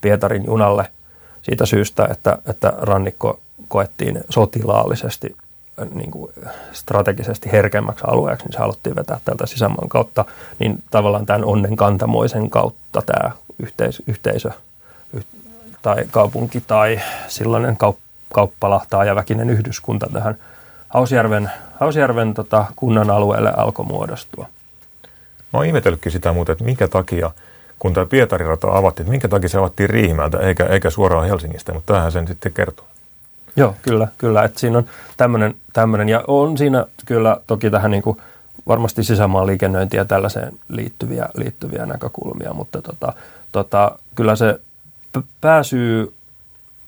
Pietarin 0.00 0.44
junalle 0.46 0.86
siitä 1.42 1.66
syystä, 1.66 2.08
että, 2.10 2.38
että 2.46 2.72
rannikko 2.76 3.40
koettiin 3.68 4.20
sotilaallisesti 4.28 5.36
niin 5.94 6.10
kuin 6.10 6.32
strategisesti 6.72 7.52
herkemmäksi 7.52 8.04
alueeksi, 8.06 8.44
niin 8.46 8.52
se 8.52 8.58
haluttiin 8.58 8.96
vetää 8.96 9.20
tältä 9.24 9.46
sisämaan 9.46 9.88
kautta, 9.88 10.24
niin 10.58 10.82
tavallaan 10.90 11.26
tämän 11.26 11.44
onnen 11.44 11.76
kantamoisen 11.76 12.50
kautta 12.50 13.02
tämä 13.06 13.30
yhteis- 13.58 14.02
yhteisö 14.06 14.50
tai 15.82 16.04
kaupunki 16.10 16.60
tai 16.60 17.00
silloinen 17.28 17.76
kaup- 17.84 18.03
kauppala 18.34 19.04
ja 19.06 19.14
väkinen 19.14 19.50
yhdyskunta 19.50 20.06
tähän 20.12 20.36
Hausjärven, 20.88 21.50
Hausjärven 21.80 22.34
tota, 22.34 22.64
kunnan 22.76 23.10
alueelle 23.10 23.52
alkoi 23.56 23.86
muodostua. 23.86 24.46
Mä 25.52 25.58
oon 25.58 25.66
ihmetellytkin 25.66 26.12
sitä 26.12 26.32
muuten, 26.32 26.52
että 26.52 26.64
minkä 26.64 26.88
takia, 26.88 27.30
kun 27.78 27.94
tämä 27.94 28.06
Pietarirata 28.06 28.66
avattiin, 28.70 29.04
että 29.04 29.10
minkä 29.10 29.28
takia 29.28 29.48
se 29.48 29.58
avattiin 29.58 29.90
Riihimäeltä 29.90 30.38
eikä, 30.38 30.64
eikä 30.64 30.90
suoraan 30.90 31.28
Helsingistä, 31.28 31.72
mutta 31.72 31.92
tämähän 31.92 32.12
sen 32.12 32.26
sitten 32.26 32.52
kertoo. 32.52 32.86
Joo, 33.56 33.74
kyllä, 33.82 34.08
kyllä. 34.18 34.44
Että 34.44 34.60
siinä 34.60 34.78
on 34.78 34.84
tämmöinen, 35.16 35.54
tämmöinen, 35.72 36.08
ja 36.08 36.24
on 36.26 36.58
siinä 36.58 36.86
kyllä 37.06 37.40
toki 37.46 37.70
tähän 37.70 37.90
niin 37.90 38.02
kuin 38.02 38.16
varmasti 38.68 39.04
sisämaan 39.04 39.46
liikennöintiä 39.46 40.00
ja 40.00 40.04
tällaiseen 40.04 40.52
liittyviä, 40.68 41.28
liittyviä 41.34 41.86
näkökulmia, 41.86 42.52
mutta 42.52 42.82
tota, 42.82 43.12
tota, 43.52 43.98
kyllä 44.14 44.36
se 44.36 44.60
pääsyy 45.40 46.12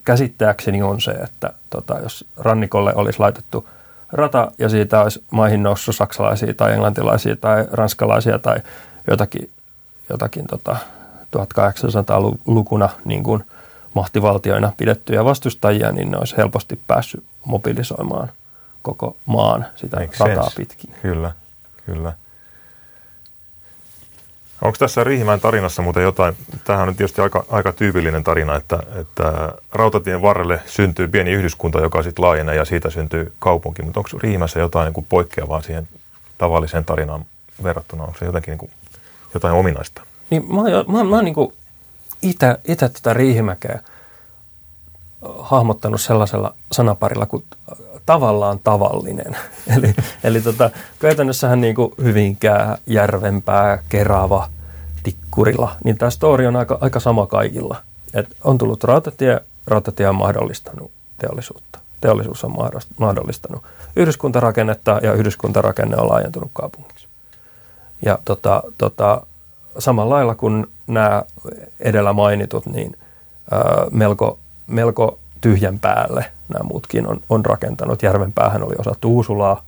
käsittääkseni 0.07 0.83
on 0.83 1.01
se, 1.01 1.11
että 1.11 1.53
tota, 1.71 1.99
jos 1.99 2.25
rannikolle 2.37 2.95
olisi 2.95 3.21
laitettu 3.21 3.69
rata 4.13 4.53
ja 4.59 4.69
siitä 4.69 5.01
olisi 5.01 5.25
maihin 5.31 5.63
noussut 5.63 5.97
saksalaisia 5.97 6.55
tai 6.55 6.73
englantilaisia 6.73 7.37
tai 7.37 7.65
ranskalaisia 7.73 8.39
tai 8.39 8.57
jotakin, 9.11 9.51
jotakin 10.09 10.47
tota, 10.47 10.77
1800-lukuna 11.37 12.89
niin 13.05 13.23
kuin 13.23 13.45
mahtivaltioina 13.95 14.73
pidettyjä 14.77 15.25
vastustajia, 15.25 15.93
niin 15.93 16.11
ne 16.11 16.19
olisi 16.19 16.37
helposti 16.37 16.81
päässyt 16.87 17.25
mobilisoimaan 17.45 18.31
koko 18.83 19.17
maan 19.27 19.67
sitä 19.77 19.97
Make 19.97 20.17
rataa 20.21 20.43
sense. 20.43 20.57
pitkin. 20.57 20.95
Kyllä, 21.03 21.33
kyllä. 21.87 22.13
Onko 24.63 24.77
tässä 24.79 25.05
Riihimäen 25.05 25.41
tarinassa 25.41 25.83
muuten 25.83 26.03
jotain, 26.03 26.37
tämähän 26.65 26.89
on 26.89 26.97
tietysti 26.97 27.21
aika, 27.21 27.45
aika 27.51 27.73
tyypillinen 27.73 28.25
tarina, 28.25 28.57
että, 28.57 28.79
että 29.01 29.55
rautatien 29.73 30.23
varrelle 30.23 30.61
syntyy 30.67 31.09
pieni 31.09 31.31
yhdyskunta, 31.31 31.81
joka 31.81 32.03
sitten 32.03 32.25
laajenee 32.25 32.55
ja 32.55 32.65
siitä 32.65 32.91
syntyy 32.91 33.33
kaupunki, 33.39 33.83
mutta 33.83 34.01
onko 34.01 34.11
Riihimäessä 34.23 34.61
jotain 34.61 34.85
niin 34.85 34.95
kuin 34.95 35.07
poikkeavaa 35.09 35.63
siihen 35.63 35.89
tavalliseen 36.39 36.85
tarinaan 36.85 37.25
verrattuna? 37.63 38.05
Onko 38.05 38.19
se 38.19 38.25
jotenkin 38.25 38.53
niin 38.53 38.59
kuin, 38.59 38.71
jotain 39.35 39.55
ominaista? 39.55 40.03
Niin 40.31 40.55
mä 40.55 40.61
oon, 40.61 40.85
mä, 40.89 41.05
mä 41.05 41.17
oon 41.17 41.25
niin 41.25 41.53
itse, 42.23 42.57
itse 42.69 42.89
tätä 42.89 43.15
Riihimäkeä 43.15 43.81
hahmottanut 45.39 46.01
sellaisella 46.01 46.55
sanaparilla 46.73 47.27
kuin 47.27 47.45
tavallaan 48.07 48.61
tavallinen. 48.65 49.37
eli 49.77 49.95
eli 50.25 50.41
tota, 50.41 50.71
käytännössähän 50.99 51.61
niin 51.61 51.75
kuin 51.75 51.93
Hyvinkää, 52.03 52.79
Järvenpää, 52.87 53.79
Kerava, 53.89 54.49
Tikkurila, 55.03 55.77
niin 55.85 55.99
tämä 55.99 56.11
story 56.11 56.47
on 56.47 56.57
aika, 56.57 56.79
aika 56.81 57.01
sama 57.01 57.27
kaikilla. 57.27 57.77
Et 58.15 58.37
on 58.45 58.59
tullut 58.59 58.85
rautatie, 58.85 59.41
rautatie 59.67 60.09
on 60.09 60.15
mahdollistanut 60.15 60.91
teollisuutta. 61.19 61.79
Teollisuus 62.01 62.45
on 62.45 62.55
mahdollistanut 62.99 63.63
yhdyskuntarakennetta 63.97 65.01
ja 65.03 65.13
yhdyskuntarakenne 65.13 65.97
on 65.97 66.09
laajentunut 66.09 66.51
kaupungiksi. 66.53 67.07
Ja 68.03 68.19
tota, 68.25 68.63
tota, 68.79 69.27
samalla 69.79 70.15
lailla 70.15 70.35
kuin 70.35 70.67
nämä 70.87 71.23
edellä 71.81 72.13
mainitut, 72.13 72.67
niin 72.67 72.97
ää, 73.51 73.87
melko, 73.91 74.39
melko 74.67 75.19
tyhjän 75.41 75.79
päälle 75.79 76.25
nämä 76.49 76.62
muutkin 76.62 77.07
on, 77.07 77.21
on 77.29 77.47
rakentanut. 77.47 78.03
Järven 78.03 78.33
päähän 78.33 78.62
oli 78.62 78.75
osa 78.79 78.95
Tuusulaa, 79.00 79.65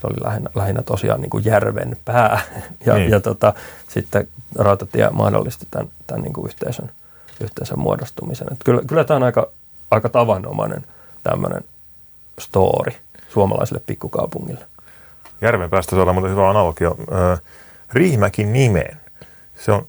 se 0.00 0.06
oli 0.06 0.24
lähinnä, 0.24 0.50
lähinnä 0.54 0.82
tosiaan 0.82 1.20
niin 1.20 1.30
kuin 1.30 1.44
järven 1.44 1.96
pää. 2.04 2.40
Ja, 2.86 2.94
niin. 2.94 3.10
ja 3.10 3.20
tota, 3.20 3.54
sitten 3.88 4.28
rautatie 4.58 5.10
mahdollisti 5.10 5.66
tämän, 5.70 5.88
tämän 6.06 6.22
niin 6.22 6.32
kuin 6.32 6.46
yhteisön, 6.46 6.90
yhteisön 7.40 7.78
muodostumisen. 7.78 8.48
Et 8.52 8.58
kyllä, 8.64 8.82
kyllä 8.86 9.04
tämä 9.04 9.16
on 9.16 9.22
aika, 9.22 9.46
aika 9.90 10.08
tavanomainen 10.08 10.84
tämmöinen 11.22 11.64
story 12.38 12.92
suomalaisille 13.28 13.82
pikkukaupungille. 13.86 14.64
Järven 15.40 15.70
päästä 15.70 15.96
se 15.96 16.02
on 16.02 16.14
muuten 16.14 16.30
hyvä 16.30 16.50
analogia. 16.50 16.90
Riihimäkin 17.92 18.52
nimeen. 18.52 18.96
Se 19.56 19.72
on 19.72 19.86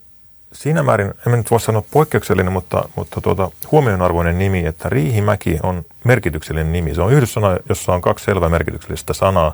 siinä 0.54 0.84
määrin, 0.84 1.14
en 1.28 1.32
nyt 1.32 1.52
voi 1.52 1.60
sanoa 1.60 1.84
poikkeuksellinen, 1.92 2.54
mutta, 2.54 2.90
mutta 2.96 3.22
tuota, 3.22 3.52
huomionarvoinen 3.72 4.40
nimi, 4.40 4.66
että 4.66 4.90
Riihimäki 4.90 5.60
on 5.64 5.86
merkityksellinen 6.04 6.72
nimi. 6.72 6.96
Se 6.96 7.02
on 7.02 7.14
yhdyssana, 7.14 7.58
jossa 7.70 7.94
on 7.94 8.02
kaksi 8.02 8.26
selvää 8.26 8.50
merkityksellistä 8.50 9.14
sanaa. 9.14 9.54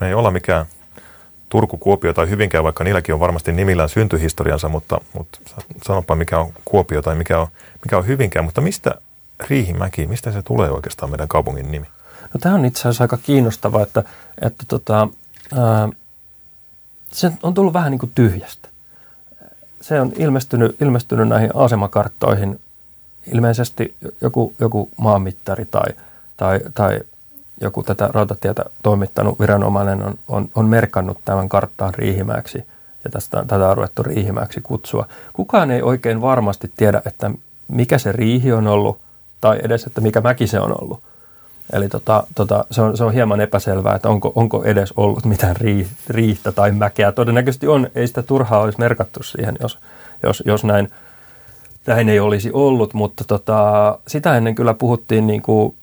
Me 0.00 0.08
ei 0.08 0.14
olla 0.14 0.30
mikään 0.30 0.66
Turku, 1.48 1.78
Kuopio 1.78 2.12
tai 2.12 2.28
Hyvinkään, 2.28 2.64
vaikka 2.64 2.84
niilläkin 2.84 3.14
on 3.14 3.20
varmasti 3.20 3.52
nimillään 3.52 3.88
syntyhistoriansa, 3.88 4.68
mutta, 4.68 5.00
mutta 5.12 5.38
sanopa 5.82 6.14
mikä 6.14 6.38
on 6.38 6.52
Kuopio 6.64 7.02
tai 7.02 7.14
mikä 7.14 7.40
on, 7.40 7.46
mikä 7.84 7.98
on 7.98 8.06
Hyvinkään. 8.06 8.44
Mutta 8.44 8.60
mistä 8.60 8.94
Riihimäki, 9.48 10.06
mistä 10.06 10.32
se 10.32 10.42
tulee 10.42 10.70
oikeastaan 10.70 11.10
meidän 11.10 11.28
kaupungin 11.28 11.72
nimi? 11.72 11.86
No 12.22 12.40
tämä 12.40 12.54
on 12.54 12.64
itse 12.64 12.80
asiassa 12.80 13.04
aika 13.04 13.16
kiinnostava, 13.16 13.82
että, 13.82 14.04
että 14.40 14.64
tota, 14.68 15.08
ää, 15.54 15.88
se 17.12 17.32
on 17.42 17.54
tullut 17.54 17.72
vähän 17.72 17.90
niin 17.90 17.98
kuin 17.98 18.12
tyhjästä 18.14 18.71
se 19.82 20.00
on 20.00 20.12
ilmestynyt, 20.18 20.82
ilmestynyt 20.82 21.28
näihin 21.28 21.50
asemakarttoihin 21.54 22.60
ilmeisesti 23.32 23.94
joku, 24.20 24.54
joku 24.58 24.88
maanmittari 24.96 25.64
tai, 25.64 25.86
tai, 26.36 26.60
tai 26.74 27.00
joku 27.60 27.82
tätä 27.82 28.08
rautatietä 28.12 28.64
toimittanut 28.82 29.40
viranomainen 29.40 30.02
on, 30.02 30.14
on, 30.28 30.48
on 30.54 30.68
merkannut 30.68 31.18
tämän 31.24 31.48
karttaan 31.48 31.94
Riihimäksi 31.94 32.58
ja 33.04 33.10
tästä, 33.10 33.44
tätä 33.46 33.68
on 33.68 33.76
ruvettu 33.76 34.02
Riihimäksi 34.02 34.60
kutsua. 34.60 35.06
Kukaan 35.32 35.70
ei 35.70 35.82
oikein 35.82 36.20
varmasti 36.20 36.72
tiedä, 36.76 37.02
että 37.06 37.30
mikä 37.68 37.98
se 37.98 38.12
riihi 38.12 38.52
on 38.52 38.66
ollut 38.66 38.98
tai 39.40 39.58
edes, 39.62 39.84
että 39.84 40.00
mikä 40.00 40.20
mäki 40.20 40.46
se 40.46 40.60
on 40.60 40.82
ollut. 40.82 41.02
Eli 41.72 41.88
tota, 41.88 42.24
tota, 42.34 42.64
se, 42.70 42.82
on, 42.82 42.96
se 42.96 43.04
on 43.04 43.12
hieman 43.12 43.40
epäselvää, 43.40 43.94
että 43.94 44.08
onko, 44.08 44.32
onko 44.34 44.64
edes 44.64 44.92
ollut 44.96 45.24
mitään 45.24 45.56
rii, 45.56 45.86
riihtä 46.08 46.52
tai 46.52 46.72
mäkeä. 46.72 47.12
Todennäköisesti 47.12 47.68
on, 47.68 47.88
ei 47.94 48.06
sitä 48.06 48.22
turhaa 48.22 48.60
olisi 48.60 48.78
merkattu 48.78 49.22
siihen, 49.22 49.56
jos, 49.60 49.78
jos, 50.22 50.42
jos 50.46 50.64
näin, 50.64 50.90
näin 51.86 52.08
ei 52.08 52.20
olisi 52.20 52.50
ollut, 52.52 52.94
mutta 52.94 53.24
tota, 53.24 53.98
sitä 54.08 54.36
ennen 54.36 54.54
kyllä 54.54 54.74
puhuttiin 54.74 55.26
niin 55.26 55.42
kuin 55.42 55.74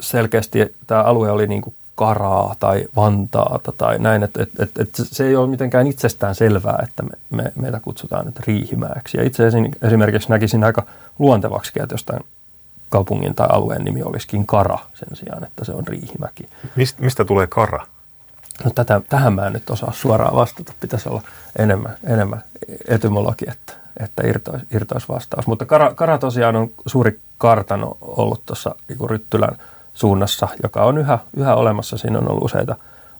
selkeästi, 0.00 0.60
että 0.60 0.76
tämä 0.86 1.02
alue 1.02 1.30
oli 1.30 1.46
niin 1.46 1.62
kuin 1.62 1.74
Karaa 1.94 2.54
tai 2.60 2.86
Vantaata 2.96 3.72
tai 3.72 3.98
näin, 3.98 4.22
että, 4.22 4.42
että, 4.42 4.62
että, 4.62 4.82
että 4.82 5.04
se 5.04 5.26
ei 5.26 5.36
ole 5.36 5.48
mitenkään 5.48 5.86
itsestään 5.86 6.34
selvää, 6.34 6.78
että 6.82 7.02
me, 7.02 7.10
me, 7.30 7.52
meitä 7.56 7.80
kutsutaan 7.80 8.26
nyt 8.26 8.40
Riihimääksi. 8.40 9.18
Ja 9.18 9.24
itse 9.24 9.44
esimerkiksi 9.82 10.28
näkisin 10.28 10.64
aika 10.64 10.86
luontevaksi, 11.18 11.72
että 11.82 11.94
jostain 11.94 12.22
kaupungin 12.90 13.34
tai 13.34 13.46
alueen 13.50 13.84
nimi 13.84 14.02
olisikin 14.02 14.46
Kara 14.46 14.78
sen 14.94 15.16
sijaan, 15.16 15.44
että 15.44 15.64
se 15.64 15.72
on 15.72 15.86
Riihimäki. 15.86 16.48
Mist, 16.76 16.98
mistä 16.98 17.24
tulee 17.24 17.46
Kara? 17.46 17.86
No 18.64 18.70
tätä, 18.74 19.00
tähän 19.08 19.32
mä 19.32 19.46
en 19.46 19.52
nyt 19.52 19.70
osaa 19.70 19.92
suoraan 19.92 20.36
vastata. 20.36 20.72
Pitäisi 20.80 21.08
olla 21.08 21.22
enemmän, 21.58 21.96
enemmän 22.04 22.44
etymologi, 22.88 23.44
että, 23.48 23.72
että 24.00 24.26
irtoisi, 24.26 24.66
irtoisi 24.70 25.08
vastaus. 25.08 25.46
Mutta 25.46 25.66
Kara, 25.66 25.94
Kara 25.94 26.18
tosiaan 26.18 26.56
on 26.56 26.70
suuri 26.86 27.20
kartano 27.38 27.96
ollut 28.00 28.46
tuossa 28.46 28.74
niin 28.88 29.10
Ryttylän 29.10 29.56
suunnassa, 29.94 30.48
joka 30.62 30.84
on 30.84 30.98
yhä, 30.98 31.18
yhä 31.36 31.54
olemassa. 31.54 31.98
Siinä 31.98 32.18
on 32.18 32.30
ollut 32.30 32.44
useita, 32.44 32.76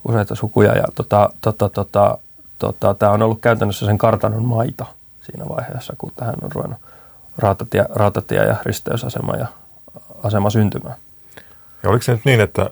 useita 0.08 0.34
sukuja 0.34 0.76
ja 0.76 0.84
tota, 0.94 1.30
tota, 1.40 1.68
tota, 1.68 2.18
tota, 2.58 2.94
tämä 2.94 3.12
on 3.12 3.22
ollut 3.22 3.40
käytännössä 3.40 3.86
sen 3.86 3.98
kartanon 3.98 4.44
maita 4.44 4.86
siinä 5.22 5.48
vaiheessa, 5.48 5.94
kun 5.98 6.12
tähän 6.16 6.34
on 6.42 6.52
ruvennut 6.52 6.80
rautatie, 7.42 7.84
rautatie 7.90 8.44
ja 8.44 8.56
risteysasema 8.64 9.36
ja 9.36 9.46
asema 10.22 10.50
syntymään. 10.50 10.94
Ja 11.82 11.90
oliko 11.90 12.02
se 12.02 12.12
nyt 12.12 12.24
niin, 12.24 12.40
että 12.40 12.70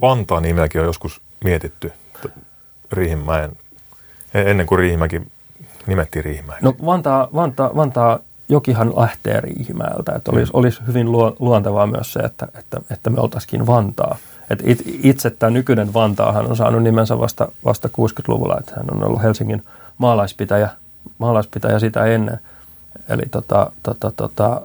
Vantaan 0.00 0.42
nimeäkin 0.42 0.80
on 0.80 0.86
joskus 0.86 1.20
mietitty 1.44 1.92
Riihimäen, 2.92 3.50
e- 4.34 4.50
ennen 4.50 4.66
kuin 4.66 4.78
Riihimäki 4.78 5.22
nimettiin 5.86 6.24
Riihimäen? 6.24 6.58
No 6.62 6.74
Vantaa, 6.86 7.28
Vantaa, 7.34 7.76
Vantaa 7.76 8.18
jokihan 8.48 8.92
lähtee 8.96 9.40
Riihimäeltä, 9.40 10.12
että 10.16 10.30
olisi, 10.30 10.52
mm. 10.52 10.58
olisi 10.58 10.80
hyvin 10.86 11.12
luontevaa 11.38 11.86
myös 11.86 12.12
se, 12.12 12.20
että, 12.20 12.48
että, 12.58 12.80
että 12.90 13.10
me 13.10 13.20
oltaisikin 13.20 13.66
Vantaa. 13.66 14.16
Et 14.50 14.62
itse 15.02 15.30
tämä 15.30 15.50
nykyinen 15.50 15.94
Vantaahan 15.94 16.46
on 16.46 16.56
saanut 16.56 16.82
nimensä 16.82 17.18
vasta, 17.18 17.48
vasta 17.64 17.88
60-luvulla, 17.88 18.56
että 18.60 18.72
hän 18.76 18.86
on 18.92 19.04
ollut 19.04 19.22
Helsingin 19.22 19.62
maalaispitäjä, 19.98 20.68
maalaispitäjä 21.18 21.78
sitä 21.78 22.04
ennen. 22.04 22.40
Eli 23.08 23.22
tota, 23.30 23.72
tota, 23.82 24.10
tota, 24.10 24.60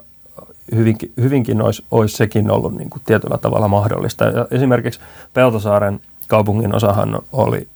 hyvinkin, 0.74 1.12
hyvinkin 1.20 1.62
olisi, 1.62 1.84
olisi 1.90 2.16
sekin 2.16 2.50
ollut 2.50 2.74
niin 2.74 2.90
kuin 2.90 3.02
tietyllä 3.06 3.38
tavalla 3.38 3.68
mahdollista. 3.68 4.24
Ja 4.24 4.46
esimerkiksi 4.50 5.00
Peltosaaren 5.34 6.00
kaupungin 6.28 6.74
osahan 6.74 7.18
oli 7.32 7.68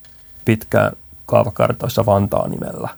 pitkään 0.45 0.93
kaavakartoissa 1.27 2.07
Vantaa 2.07 2.49
nimellä. 2.49 2.89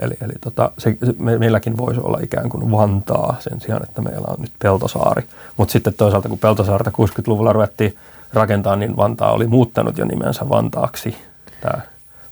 Eli, 0.00 0.14
eli 0.20 0.32
tota, 0.40 0.70
se, 0.78 0.96
me, 1.18 1.38
meilläkin 1.38 1.76
voisi 1.76 2.00
olla 2.00 2.18
ikään 2.22 2.48
kuin 2.48 2.70
Vantaa 2.70 3.36
sen 3.40 3.60
sijaan, 3.60 3.82
että 3.82 4.02
meillä 4.02 4.26
on 4.28 4.40
nyt 4.40 4.52
Peltosaari. 4.58 5.22
Mutta 5.56 5.72
sitten 5.72 5.94
toisaalta, 5.94 6.28
kun 6.28 6.38
Peltosaarta 6.38 6.90
60-luvulla 6.90 7.52
ruvettiin 7.52 7.96
rakentaa, 8.32 8.76
niin 8.76 8.96
Vantaa 8.96 9.32
oli 9.32 9.46
muuttanut 9.46 9.98
jo 9.98 10.04
nimensä 10.04 10.48
Vantaaksi. 10.48 11.16
Tämä 11.60 11.80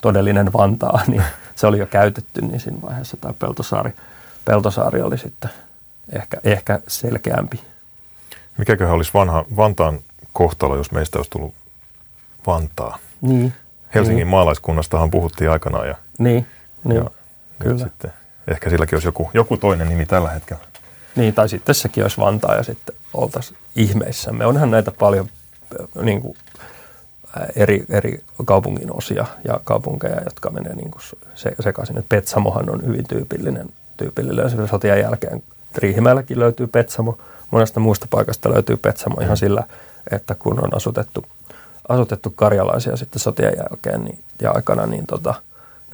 todellinen 0.01 0.53
Vantaa, 0.53 1.01
niin 1.09 1.23
se 1.57 1.67
oli 1.67 1.79
jo 1.79 1.87
käytetty, 1.87 2.41
niin 2.41 2.61
siinä 2.61 2.83
vaiheessa 2.83 3.17
tämä 3.17 3.35
Peltosaari, 3.39 3.93
Peltosaari 4.45 5.03
oli 5.03 5.19
sitten 5.19 5.51
ehkä, 6.13 6.37
ehkä 6.45 6.81
selkeämpi. 6.89 7.61
Mikäköhän 8.59 8.95
olisi 8.95 9.11
vanha 9.15 9.45
Vantaan 9.57 10.01
kohtalo, 10.33 10.77
jos 10.77 10.93
meistä 10.93 11.19
olisi 11.19 11.31
tullut 11.31 11.55
Vantaa? 12.47 12.99
Niin. 13.21 13.53
Helsingin 13.95 14.17
niin. 14.17 14.29
maalaiskunnastahan 14.29 15.11
puhuttiin 15.11 15.51
aikanaan. 15.51 15.89
Ja, 15.89 15.95
niin, 16.19 16.47
niin 16.85 16.97
ja 16.97 17.11
kyllä. 17.59 17.85
Sitten, 17.85 18.13
ehkä 18.49 18.71
silläkin 18.71 18.97
olisi 18.97 19.09
joku, 19.09 19.31
joku 19.35 19.57
toinen 19.57 19.89
nimi 19.89 20.07
tällä 20.07 20.31
hetkellä. 20.31 20.63
Niin, 21.17 21.35
tai 21.35 21.49
sitten 21.49 21.75
sekin 21.75 22.05
olisi 22.05 22.19
Vantaa 22.19 22.55
ja 22.55 22.63
sitten 22.63 22.97
oltaisiin 23.15 23.59
ihmeissämme. 23.77 24.47
Onhan 24.47 24.71
näitä 24.71 24.91
paljon 24.91 25.29
niin 26.03 26.23
kuin, 26.23 26.37
eri, 27.57 27.85
eri 27.89 28.21
kaupungin 28.45 28.97
osia 28.97 29.27
ja 29.45 29.61
kaupunkeja, 29.65 30.21
jotka 30.25 30.51
menee 30.51 30.75
niin 30.75 30.91
kuin 30.91 31.03
se, 31.35 31.53
sekaisin. 31.61 31.99
Et 31.99 32.09
Petsamohan 32.09 32.71
on 32.71 32.87
hyvin 32.87 33.09
tyypillinen, 33.09 33.69
tyypillinen 33.97 34.69
sotien 34.69 35.01
jälkeen. 35.01 35.43
Riihimäelläkin 35.77 36.41
löytyy 36.41 36.67
Petsamo, 36.67 37.19
monesta 37.51 37.81
muusta 37.81 38.07
paikasta 38.11 38.53
löytyy 38.53 38.77
Petsamo 38.77 39.17
ihan 39.21 39.37
sillä, 39.37 39.63
että 40.11 40.35
kun 40.35 40.65
on 40.65 40.77
asutettu, 40.77 41.25
asutettu 41.89 42.31
karjalaisia 42.31 42.97
sitten 42.97 43.21
sotien 43.21 43.53
jälkeen 43.57 44.05
niin, 44.05 44.19
ja 44.43 44.51
aikana, 44.51 44.87
niin 44.87 45.07
tota, 45.07 45.35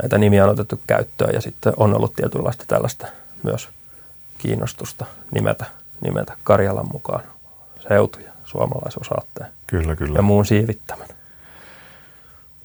näitä 0.02 0.18
nimiä 0.18 0.44
on 0.44 0.50
otettu 0.50 0.80
käyttöön 0.86 1.34
ja 1.34 1.40
sitten 1.40 1.72
on 1.76 1.94
ollut 1.94 2.14
tietynlaista 2.14 2.64
tällaista 2.68 3.06
myös 3.42 3.68
kiinnostusta 4.38 5.06
nimetä, 5.30 5.64
nimetä 6.00 6.32
Karjalan 6.44 6.88
mukaan 6.92 7.22
seutuja 7.88 8.32
suomalaisuusaatteen 8.44 9.50
kyllä, 9.66 9.96
kyllä. 9.96 10.18
ja 10.18 10.22
muun 10.22 10.46
siivittämän. 10.46 11.08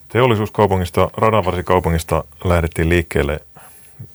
Teollisuuskaupungista, 0.08 1.10
radanvarsikaupungista 1.18 2.24
lähdettiin 2.44 2.90
liikkeelle 2.90 3.40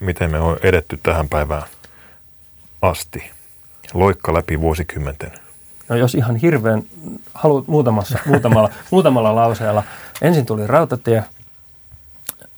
miten 0.01 0.31
me 0.31 0.41
on 0.41 0.57
edetty 0.63 1.01
tähän 1.03 1.29
päivään 1.29 1.63
asti. 2.83 3.31
Loikka 3.95 4.35
läpi 4.35 4.61
vuosikymmenten. 4.61 5.33
No 5.89 5.97
jos 5.97 6.15
ihan 6.15 6.37
hirveän 6.37 6.83
haluat 7.35 7.69
muutamassa, 7.69 8.19
muutamalla, 8.27 8.71
muutamalla 8.91 9.35
lauseella. 9.35 9.83
Ensin 10.23 10.47
tuli 10.47 10.67
rautatie, 10.67 11.25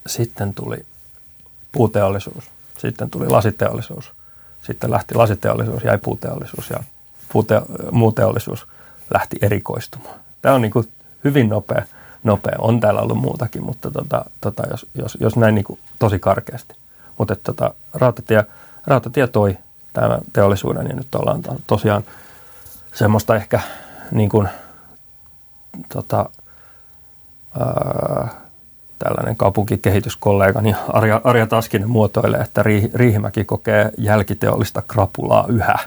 sitten 0.06 0.54
tuli 0.54 0.86
puuteollisuus, 1.72 2.50
sitten 2.78 3.10
tuli 3.10 3.28
lasiteollisuus, 3.28 4.12
sitten 4.62 4.90
lähti 4.90 5.14
lasiteollisuus, 5.14 5.84
jäi 5.84 5.98
puuteollisuus 5.98 6.70
ja 6.70 6.82
puute, 7.32 7.62
muu 7.90 8.12
teollisuus 8.12 8.66
lähti 9.14 9.36
erikoistumaan. 9.42 10.20
Tämä 10.42 10.54
on 10.54 10.62
niin 10.62 10.72
kuin 10.72 10.88
hyvin 11.24 11.48
nopea, 11.48 11.82
nopea. 12.24 12.54
On 12.58 12.80
täällä 12.80 13.00
ollut 13.00 13.18
muutakin, 13.18 13.64
mutta 13.64 13.90
tota, 13.90 14.24
tota, 14.40 14.62
jos, 14.70 14.86
jos, 14.94 15.18
jos 15.20 15.36
näin 15.36 15.54
niin 15.54 15.64
kuin 15.64 15.78
tosi 15.98 16.18
karkeasti. 16.18 16.74
Mutta 17.18 17.36
tota, 17.36 17.74
rautatie, 17.94 18.44
rautatie 18.86 19.26
toi 19.26 19.58
tämän 19.92 20.20
teollisuuden 20.32 20.86
ja 20.88 20.94
nyt 20.94 21.14
ollaan 21.14 21.42
tosiaan 21.66 22.04
semmoista 22.94 23.36
ehkä 23.36 23.60
niin 24.10 24.28
kuin, 24.28 24.48
tota, 25.88 26.28
ää, 27.60 28.28
tällainen 28.98 29.36
kaupunkikehityskollegani 29.36 30.74
Arja, 30.88 31.20
Arja 31.24 31.46
Taskinen 31.46 31.90
muotoilee, 31.90 32.40
että 32.40 32.62
Riihimäki 32.94 33.44
kokee 33.44 33.90
jälkiteollista 33.98 34.82
krapulaa 34.82 35.46
yhä. 35.48 35.78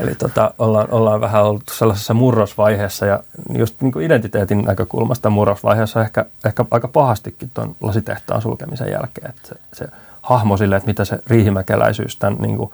Eli 0.00 0.14
tota, 0.14 0.54
ollaan, 0.58 0.90
ollaan 0.90 1.20
vähän 1.20 1.44
ollut 1.44 1.62
sellaisessa 1.72 2.14
murrosvaiheessa 2.14 3.06
ja 3.06 3.22
just 3.58 3.80
niin 3.80 3.92
kuin 3.92 4.06
identiteetin 4.06 4.62
näkökulmasta 4.62 5.30
murrosvaiheessa 5.30 6.00
ehkä, 6.00 6.24
ehkä 6.44 6.64
aika 6.70 6.88
pahastikin 6.88 7.50
tuon 7.54 7.76
lasitehtaan 7.80 8.42
sulkemisen 8.42 8.90
jälkeen. 8.90 9.30
Että 9.30 9.48
se, 9.48 9.54
se 9.72 9.86
hahmo 10.22 10.56
sille, 10.56 10.76
että 10.76 10.86
mitä 10.86 11.04
se 11.04 11.18
riihimäkeläisyys 11.26 12.16
tämän 12.16 12.38
niin 12.38 12.56
kuin, 12.56 12.70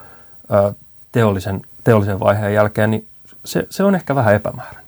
teollisen, 1.12 1.60
teollisen 1.84 2.20
vaiheen 2.20 2.54
jälkeen, 2.54 2.90
niin 2.90 3.06
se, 3.44 3.66
se 3.70 3.84
on 3.84 3.94
ehkä 3.94 4.14
vähän 4.14 4.34
epämääräinen. 4.34 4.84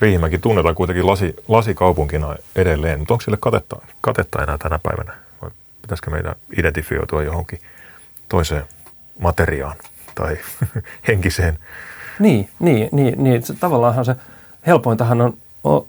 Riihimäki 0.00 0.38
tunnetaan 0.38 0.74
kuitenkin 0.74 1.06
lasi, 1.06 1.36
lasikaupunkina 1.48 2.36
edelleen, 2.56 2.98
mutta 2.98 3.14
onko 3.14 3.22
sille 3.22 3.36
katetta, 3.40 3.76
katetta 4.00 4.42
enää 4.42 4.58
tänä 4.58 4.78
päivänä? 4.78 5.12
Vai 5.42 5.50
pitäisikö 5.82 6.10
meidän 6.10 6.34
identifioitua 6.58 7.22
johonkin 7.22 7.60
toiseen 8.28 8.64
materiaan 9.18 9.76
tai 10.16 10.36
henkiseen? 11.08 11.58
Niin, 12.18 12.48
niin, 12.58 12.88
niin, 12.92 13.24
niin. 13.24 13.42
Se, 13.42 13.54
tavallaanhan 13.54 14.04
se 14.04 14.16
helpointahan 14.66 15.20
on, 15.20 15.34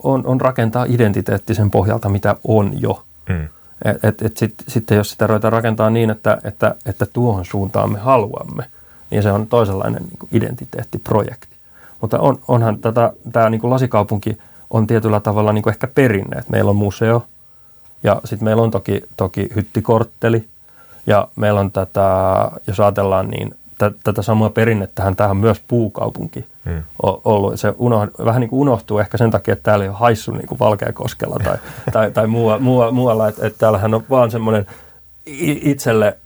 on, 0.03 0.25
on 0.25 0.41
rakentaa 0.41 0.85
identiteettisen 0.89 1.71
pohjalta, 1.71 2.09
mitä 2.09 2.35
on 2.47 2.81
jo. 2.81 3.03
Mm. 3.29 3.47
Et, 3.85 4.05
et, 4.05 4.21
et 4.21 4.37
sit, 4.37 4.53
sitten 4.67 4.97
jos 4.97 5.11
sitä 5.11 5.27
ruvetaan 5.27 5.53
rakentaa 5.53 5.89
niin, 5.89 6.09
että, 6.09 6.37
että, 6.43 6.75
että 6.85 7.05
tuohon 7.05 7.45
suuntaan 7.45 7.91
me 7.91 7.99
haluamme, 7.99 8.63
niin 9.09 9.23
se 9.23 9.31
on 9.31 9.47
toisenlainen 9.47 10.03
niin 10.03 10.19
kuin 10.19 10.29
identiteettiprojekti. 10.31 11.57
Mutta 12.01 12.19
on, 12.19 12.39
onhan 12.47 12.79
tätä, 12.79 13.13
tämä 13.31 13.49
niin 13.49 13.61
kuin 13.61 13.71
lasikaupunki 13.71 14.37
on 14.69 14.87
tietyllä 14.87 15.19
tavalla 15.19 15.53
niin 15.53 15.63
kuin 15.63 15.73
ehkä 15.73 15.87
perinne, 15.87 16.37
että 16.37 16.51
meillä 16.51 16.69
on 16.69 16.75
museo 16.75 17.25
ja 18.03 18.21
sitten 18.25 18.45
meillä 18.45 18.61
on 18.61 18.71
toki, 18.71 19.01
toki 19.17 19.49
hyttikortteli 19.55 20.47
ja 21.07 21.27
meillä 21.35 21.59
on 21.59 21.71
tätä, 21.71 22.01
jos 22.67 22.79
ajatellaan 22.79 23.27
niin 23.27 23.55
tätä 24.03 24.21
samaa 24.21 24.49
perinnettähän 24.49 25.15
tähän 25.15 25.31
on 25.31 25.37
myös 25.37 25.61
puukaupunki 25.67 26.45
hmm. 26.65 26.83
ollut. 27.25 27.59
Se 27.59 27.73
unoh, 27.77 28.07
vähän 28.25 28.41
niin 28.41 28.49
kuin 28.49 28.59
unohtuu 28.59 28.99
ehkä 28.99 29.17
sen 29.17 29.31
takia, 29.31 29.51
että 29.51 29.63
täällä 29.63 29.85
ei 29.85 29.89
ole 29.89 29.97
haissu 29.97 30.31
niin 30.31 30.47
kuin 30.47 30.59
Valkeakoskella 30.59 31.37
tai, 31.43 31.57
tai, 31.93 32.11
tai 32.11 32.27
muualla, 32.27 32.91
muualla 32.91 33.27
että, 33.27 33.47
että 33.47 33.59
täällähän 33.59 33.93
on 33.93 34.03
vaan 34.09 34.31
semmoinen 34.31 34.67
itselle 35.61 36.17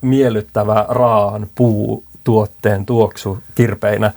miellyttävä 0.00 0.86
raan 0.88 1.46
puutuotteen 1.54 2.86
tuoksu 2.86 3.38
kirpeinä 3.54 4.12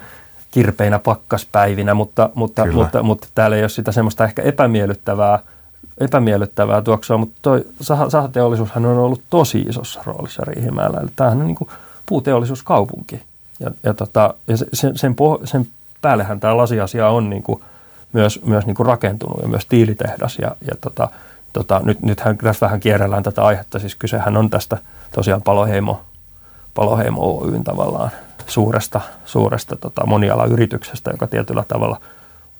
kirpeinä 0.52 1.00
pakkaspäivinä, 1.00 1.94
mutta, 1.94 2.30
mutta, 2.36 2.66
mutta, 2.66 3.04
mutta 3.04 3.28
täällä 3.36 3.56
ei 3.56 3.64
ole 3.64 3.70
sitä 3.70 3.92
semmoista 3.92 4.24
ehkä 4.24 4.42
epämiellyttävää, 4.42 5.40
epämiellyttävää 5.98 6.82
tuoksua, 6.82 7.18
mutta 7.18 7.36
toi 7.42 7.66
sahateollisuushan 8.10 8.86
on 8.86 8.98
ollut 8.98 9.22
tosi 9.30 9.62
isossa 9.62 10.02
roolissa 10.06 10.44
Riihimäellä. 10.46 11.00
Eli 11.00 11.10
tämähän 11.16 11.42
on 11.42 11.48
niin 11.48 11.56
kuin 11.56 11.70
puuteollisuuskaupunki. 12.10 13.22
Ja, 13.60 13.72
ja, 13.84 13.94
tota, 13.94 14.34
ja 14.48 14.58
sen, 14.74 14.98
sen, 14.98 15.16
poh, 15.16 15.40
sen 15.44 15.68
päällehän 16.02 16.40
tämä 16.40 16.58
lasiasia 16.58 17.10
on 17.10 17.30
niin 17.30 17.44
kuin 17.44 17.64
myös, 18.14 18.42
myös 18.46 18.66
niin 18.66 18.76
kuin 18.76 18.88
rakentunut 18.88 19.42
ja 19.42 19.48
myös 19.48 19.66
tiilitehdas. 19.66 20.38
Ja, 20.42 20.56
ja 20.62 20.76
tota, 20.82 21.10
tota, 21.54 21.82
nyt, 21.84 22.02
nythän 22.02 22.38
tässä 22.38 22.66
vähän 22.66 22.80
kierrellään 22.80 23.24
tätä 23.24 23.46
aihetta, 23.46 23.80
siis 23.80 23.96
kysehän 23.96 24.38
on 24.38 24.50
tästä 24.50 24.78
tosiaan 25.12 25.42
Paloheimo, 25.42 26.02
Paloheimo 26.76 27.38
Oyn 27.38 27.64
tavallaan 27.64 28.12
suuresta, 28.48 29.02
suuresta 29.26 29.76
tota, 29.76 30.06
monialayrityksestä, 30.06 31.12
joka 31.12 31.28
tietyllä 31.28 31.64
tavalla, 31.68 32.02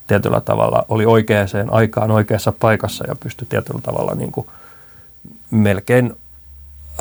tietyllä 0.08 0.42
tavalla 0.42 0.86
oli 0.90 1.06
oikeaan 1.06 1.48
aikaan 1.72 2.12
oikeassa 2.12 2.54
paikassa 2.60 3.08
ja 3.08 3.16
pystyi 3.16 3.48
tietyllä 3.50 3.82
tavalla 3.82 4.16
niin 4.16 4.32
kuin 4.32 4.48
melkein 5.52 6.16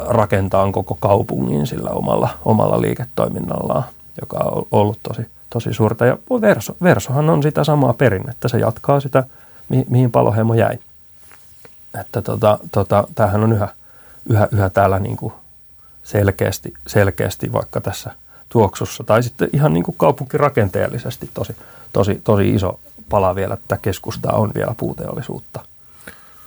rakentaa 0.07 0.73
koko 0.73 0.95
kaupungin 0.95 1.67
sillä 1.67 1.91
omalla, 1.91 2.29
omalla 2.45 2.81
liiketoiminnallaan, 2.81 3.85
joka 4.21 4.37
on 4.37 4.67
ollut 4.71 4.99
tosi, 5.03 5.27
tosi 5.51 5.73
suurta. 5.73 6.07
Ja 6.07 6.19
Verso, 6.41 6.77
Versohan 6.83 7.31
on 7.31 7.43
sitä 7.43 7.65
samaa 7.65 7.93
perinnettä, 7.93 8.49
se 8.49 8.59
jatkaa 8.59 9.01
sitä, 9.01 9.25
mi, 9.69 9.85
mihin 9.89 10.11
Paloheimo 10.11 10.55
jäi. 10.55 10.79
Että 12.01 12.23
tota, 12.23 12.59
tota, 12.73 13.09
tämähän 13.15 13.45
on 13.45 13.53
yhä, 13.53 13.69
yhä, 14.31 14.49
yhä 14.53 14.71
täällä 14.71 14.99
niin 14.99 15.17
kuin 15.17 15.33
selkeästi, 16.03 16.75
selkeästi 16.87 17.53
vaikka 17.53 17.81
tässä– 17.81 18.11
tuoksussa. 18.49 19.05
Tai 19.05 19.23
sitten 19.23 19.51
ihan 19.53 19.73
niin 19.73 19.85
kuin 19.85 19.97
kaupunkirakenteellisesti 19.99 21.31
tosi, 21.35 21.57
tosi, 21.93 22.21
tosi 22.25 22.55
iso 22.55 22.81
pala 23.09 23.35
vielä, 23.35 23.55
että 23.55 23.77
keskusta 23.83 24.33
on 24.33 24.53
vielä 24.55 24.75
puuteollisuutta. 24.77 25.61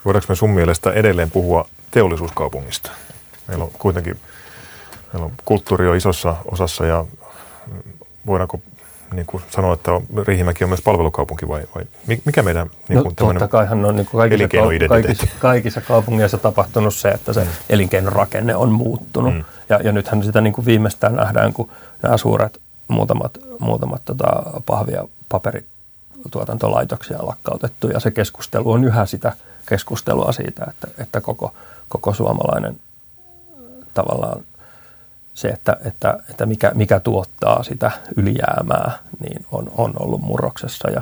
Voidaanko 0.06 0.26
me 0.30 0.36
sun 0.36 0.50
mielestä 0.50 0.92
edelleen 0.92 1.32
puhua 1.32 1.68
teollisuuskaupungista? 1.92 2.92
Meillä 3.52 3.66
on 3.66 3.72
kuitenkin 3.80 4.20
meillä 5.14 5.26
on 5.26 5.32
kulttuuri 5.46 5.88
on 5.88 5.98
isossa 5.98 6.36
osassa 6.52 6.86
ja 6.86 7.06
voidaanko 8.26 8.60
niin 9.14 9.26
kuin 9.26 9.44
sanoa, 9.50 9.74
että 9.74 9.92
Riihimäki 10.28 10.64
on 10.64 10.70
myös 10.70 10.82
palvelukaupunki 10.82 11.48
vai, 11.48 11.64
vai 11.76 11.84
mikä 12.26 12.44
meidän 12.44 12.70
niin 12.90 13.02
kuin 13.02 13.16
no, 13.20 13.28
totta 13.28 13.48
kaihan 13.48 13.86
on 13.86 13.96
niin 13.96 14.08
kuin 14.08 14.30
kaikissa, 14.30 14.88
kaikissa, 14.88 15.28
kaikissa 15.40 15.82
kaupungeissa 15.82 16.38
tapahtunut 16.38 16.96
se, 16.96 17.10
että 17.10 17.34
se 17.34 17.44
mm. 17.44 17.50
elinkeinorakenne 17.70 18.56
on 18.56 18.72
muuttunut. 18.72 19.34
Mm. 19.34 19.44
Ja, 19.70 19.80
ja 19.84 19.92
nythän 19.92 20.24
sitä 20.24 20.42
niin 20.42 20.54
kuin 20.54 20.66
viimeistään 20.66 21.16
nähdään, 21.16 21.54
kun 21.54 21.72
nämä 22.02 22.18
suuret 22.18 22.62
muutamat, 22.88 23.38
muutamat 23.60 24.02
tota, 24.06 24.44
pahvia 24.66 25.08
paperituotantolaitoksia 25.30 27.26
lakkautettu 27.26 27.88
ja 27.88 28.00
se 28.00 28.12
keskustelu 28.12 28.72
on 28.72 28.84
yhä 28.84 29.06
sitä 29.06 29.34
keskustelua 29.70 30.32
siitä, 30.32 30.66
että, 30.70 30.88
että 30.98 31.22
koko, 31.22 31.54
koko 31.90 32.14
suomalainen 32.14 32.80
tavallaan 33.94 34.42
se, 35.34 35.48
että, 35.48 35.78
että, 35.86 36.18
että 36.30 36.46
mikä, 36.46 36.72
mikä 36.74 37.00
tuottaa 37.00 37.64
sitä 37.64 37.92
ylijäämää, 38.18 38.92
niin 39.20 39.46
on, 39.52 39.72
on 39.78 39.94
ollut 40.00 40.22
murroksessa 40.22 40.90
ja, 40.92 41.02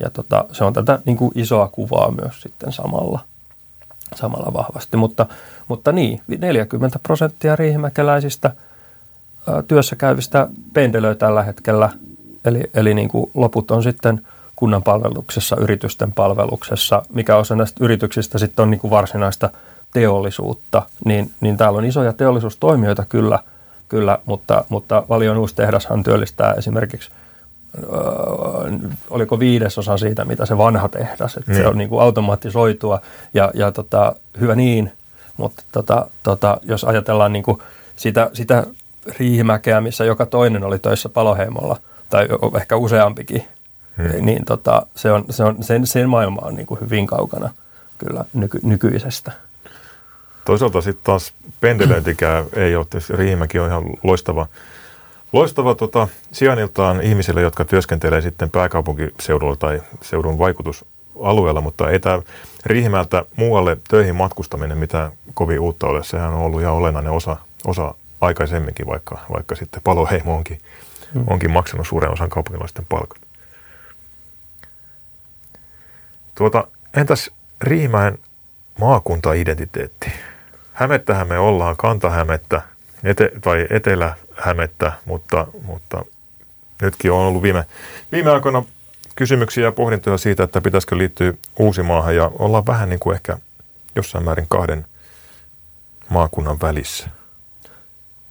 ja 0.00 0.10
tota, 0.10 0.44
se 0.52 0.64
on 0.64 0.72
tätä 0.72 0.98
niin 1.04 1.16
kuin 1.16 1.32
isoa 1.34 1.68
kuvaa 1.68 2.10
myös 2.10 2.42
sitten 2.42 2.72
samalla, 2.72 3.20
samalla 4.14 4.52
vahvasti. 4.52 4.96
Mutta, 4.96 5.26
mutta 5.68 5.92
niin, 5.92 6.22
40 6.38 6.98
prosenttia 6.98 7.56
riihimäkeläisistä 7.56 8.50
työssä 9.68 9.96
käyvistä 9.96 10.48
pendelöi 10.72 11.14
tällä 11.14 11.42
hetkellä, 11.42 11.90
eli, 12.44 12.62
eli 12.74 12.94
niin 12.94 13.08
kuin 13.08 13.30
loput 13.34 13.70
on 13.70 13.82
sitten 13.82 14.26
kunnan 14.56 14.82
palveluksessa, 14.82 15.56
yritysten 15.56 16.12
palveluksessa, 16.12 17.02
mikä 17.12 17.36
osa 17.36 17.56
näistä 17.56 17.84
yrityksistä 17.84 18.38
sitten 18.38 18.62
on 18.62 18.70
niin 18.70 18.80
kuin 18.80 18.90
varsinaista 18.90 19.50
teollisuutta, 19.92 20.82
niin, 21.04 21.30
niin 21.40 21.56
täällä 21.56 21.78
on 21.78 21.84
isoja 21.84 22.12
teollisuustoimijoita 22.12 23.04
kyllä– 23.08 23.38
kyllä, 23.88 24.18
mutta, 24.24 24.64
mutta 24.68 25.02
Valion 25.08 25.36
uusi 25.36 25.54
tehdashan 25.54 26.02
työllistää 26.02 26.52
esimerkiksi 26.52 27.10
öö, 27.78 27.90
oliko 29.10 29.38
viidesosa 29.38 29.96
siitä, 29.96 30.24
mitä 30.24 30.46
se 30.46 30.58
vanha 30.58 30.88
tehdas, 30.88 31.36
että 31.36 31.50
mm. 31.50 31.54
se 31.54 31.60
niin. 31.60 31.68
on 31.68 31.78
niin 31.78 31.88
kuin 31.88 32.02
automatisoitua 32.02 33.00
ja, 33.34 33.50
ja 33.54 33.72
tota, 33.72 34.14
hyvä 34.40 34.54
niin, 34.54 34.92
mutta 35.36 35.62
tota, 35.72 36.06
tota, 36.22 36.60
jos 36.62 36.84
ajatellaan 36.84 37.32
niin 37.32 37.42
kuin 37.42 37.58
sitä, 37.96 38.30
sitä 38.32 38.66
riihimäkeä, 39.18 39.80
missä 39.80 40.04
joka 40.04 40.26
toinen 40.26 40.64
oli 40.64 40.78
töissä 40.78 41.08
paloheimolla 41.08 41.76
tai 42.10 42.28
ehkä 42.56 42.76
useampikin, 42.76 43.44
mm. 43.96 44.26
niin 44.26 44.44
tota, 44.44 44.86
se 44.94 45.12
on, 45.12 45.24
se 45.30 45.44
on, 45.44 45.56
sen, 45.62 45.86
sen 45.86 46.08
maailma 46.08 46.40
on 46.44 46.54
niin 46.54 46.66
kuin 46.66 46.80
hyvin 46.80 47.06
kaukana 47.06 47.50
kyllä 47.98 48.24
nyky, 48.34 48.60
nykyisestä. 48.62 49.32
Toisaalta 50.46 50.80
sitten 50.80 51.04
taas 51.04 51.32
pendelöintikään 51.60 52.44
ei 52.56 52.76
ole, 52.76 52.86
Riihimäki 53.10 53.58
on 53.58 53.68
ihan 53.68 53.84
loistava, 54.02 54.46
loistava 55.32 55.74
tota, 55.74 56.08
sijainniltaan 56.32 57.00
ihmisille, 57.00 57.40
jotka 57.40 57.64
työskentelee 57.64 58.20
sitten 58.20 58.50
pääkaupunkiseudulla 58.50 59.56
tai 59.56 59.82
seudun 60.02 60.38
vaikutus, 60.38 60.84
alueella, 61.22 61.60
mutta 61.60 61.90
ei 61.90 62.00
tämä 62.00 62.22
Riihimäeltä 62.66 63.24
muualle 63.36 63.76
töihin 63.88 64.14
matkustaminen 64.14 64.78
mitä 64.78 65.12
kovin 65.34 65.60
uutta 65.60 65.86
ole. 65.86 66.04
Sehän 66.04 66.32
on 66.32 66.40
ollut 66.40 66.60
ihan 66.60 66.74
olennainen 66.74 67.12
osa, 67.12 67.36
osa 67.66 67.94
aikaisemminkin, 68.20 68.86
vaikka, 68.86 69.18
vaikka 69.32 69.54
sitten 69.54 69.82
paloheimo 69.84 70.36
onkin, 70.36 70.60
mm. 71.14 71.24
onkin 71.26 71.50
maksanut 71.50 71.86
suuren 71.86 72.12
osan 72.12 72.28
kaupunkilaisten 72.28 72.86
palkat. 72.88 73.18
Tuota, 76.34 76.68
entäs 76.96 77.30
Riihimäen 77.60 78.18
maakuntaidentiteetti? 78.80 80.12
Hämettähän 80.76 81.28
me 81.28 81.38
ollaan, 81.38 81.76
kantahämettä 81.76 82.62
ete, 83.04 83.32
tai 83.40 83.66
etelähämettä, 83.70 84.92
mutta, 85.04 85.46
mutta 85.62 86.04
nytkin 86.82 87.12
on 87.12 87.18
ollut 87.18 87.42
viime, 87.42 87.64
viime 88.12 88.30
aikoina 88.30 88.62
kysymyksiä 89.14 89.64
ja 89.64 89.72
pohdintoja 89.72 90.18
siitä, 90.18 90.42
että 90.42 90.60
pitäisikö 90.60 90.98
liittyä 90.98 91.32
Uusimaahan 91.58 92.16
ja 92.16 92.30
ollaan 92.38 92.66
vähän 92.66 92.88
niin 92.88 92.98
kuin 92.98 93.14
ehkä 93.14 93.38
jossain 93.94 94.24
määrin 94.24 94.46
kahden 94.48 94.86
maakunnan 96.08 96.56
välissä. 96.62 97.08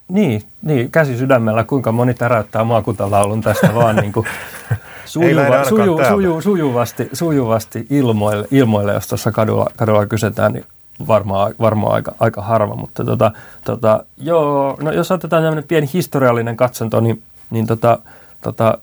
Niin, 0.08 0.44
niin, 0.62 0.92
käsi 0.92 1.18
sydämellä, 1.18 1.64
kuinka 1.64 1.92
moni 1.92 2.14
täräyttää 2.14 2.64
maakuntalaulun 2.64 3.42
tästä 3.42 3.76
vaan 3.76 3.96
niin 3.96 4.14
kuin 4.14 4.28
sujuva, 5.06 5.64
suju, 5.64 6.00
suju, 6.08 6.42
sujuvasti, 6.42 7.10
sujuvasti 7.14 7.88
ilmoille, 7.90 8.48
ilmoille, 8.52 8.94
jos 8.94 9.08
tuossa 9.08 9.32
kadulla, 9.32 9.68
kadulla 9.76 10.06
kysytään, 10.06 10.54
niin 10.54 10.66
varmaan, 11.08 11.56
varmaan 11.60 11.94
aika, 11.94 12.16
aika 12.20 12.42
harva, 12.42 12.76
mutta 12.76 13.06
tota, 13.06 13.32
tota, 13.64 14.06
joo, 14.18 14.78
no 14.82 14.92
jos 14.92 15.12
otetaan 15.12 15.44
tämmöinen 15.44 15.68
pieni 15.68 15.90
historiallinen 15.94 16.58
katsanto, 16.58 17.00
niin, 17.00 17.24
niin 17.50 17.68
tota, 17.68 18.00
tota, 18.42 18.78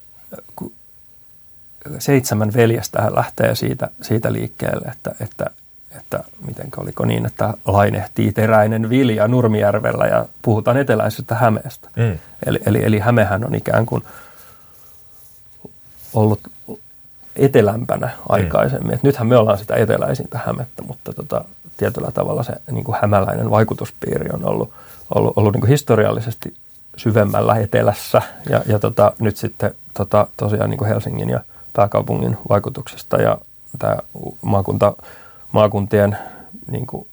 seitsemän 1.98 2.53
veljestä 2.55 3.11
lähtee 3.14 3.55
siitä, 3.55 3.90
siitä 4.03 4.33
liikkeelle, 4.33 4.88
että, 4.88 5.14
että, 5.20 5.46
että 5.96 6.25
miten 6.46 6.68
oliko 6.77 7.05
niin, 7.05 7.27
että 7.27 7.55
lainehtii 7.66 8.33
teräinen 8.33 8.90
vilja 8.90 9.29
Nurmijärvellä 9.29 10.07
ja 10.07 10.27
puhutaan 10.42 10.77
eteläisestä 10.77 11.35
Hämeestä. 11.35 11.88
Mm. 11.96 12.18
Eli, 12.46 12.61
eli, 12.66 12.85
eli 12.85 12.98
Hämehän 12.98 13.44
on 13.44 13.55
ikään 13.55 13.87
kuin 13.87 14.03
ollut 16.14 16.40
etelämpänä 17.36 18.10
aikaisemmin. 18.28 18.88
Mm. 18.88 18.94
Et 18.94 19.02
nythän 19.02 19.26
me 19.26 19.36
ollaan 19.36 19.58
sitä 19.58 19.74
eteläisintä 19.74 20.40
Hämettä, 20.46 20.82
mutta 20.82 21.12
tota, 21.12 21.44
tietyllä 21.76 22.10
tavalla 22.10 22.42
se 22.42 22.52
niin 22.70 22.84
kuin 22.84 22.96
hämäläinen 23.02 23.50
vaikutuspiiri 23.50 24.30
on 24.32 24.44
ollut, 24.44 24.72
ollut, 25.14 25.32
ollut 25.36 25.52
niin 25.52 25.60
kuin 25.60 25.70
historiallisesti 25.70 26.54
syvemmällä 26.96 27.54
etelässä 27.54 28.22
ja, 28.48 28.62
ja 28.66 28.78
tota, 28.78 29.12
nyt 29.18 29.36
sitten 29.36 29.74
tota, 29.94 30.26
tosiaan 30.36 30.70
niin 30.70 30.78
kuin 30.78 30.88
Helsingin 30.88 31.30
ja 31.30 31.40
pääkaupungin 31.72 32.38
vaikutuksesta 32.48 33.16
ja 33.16 33.38
tämä 33.78 33.96
maakunta, 34.42 34.92
maakuntien 35.52 36.18
niin 36.70 36.86
kuin, 36.86 37.06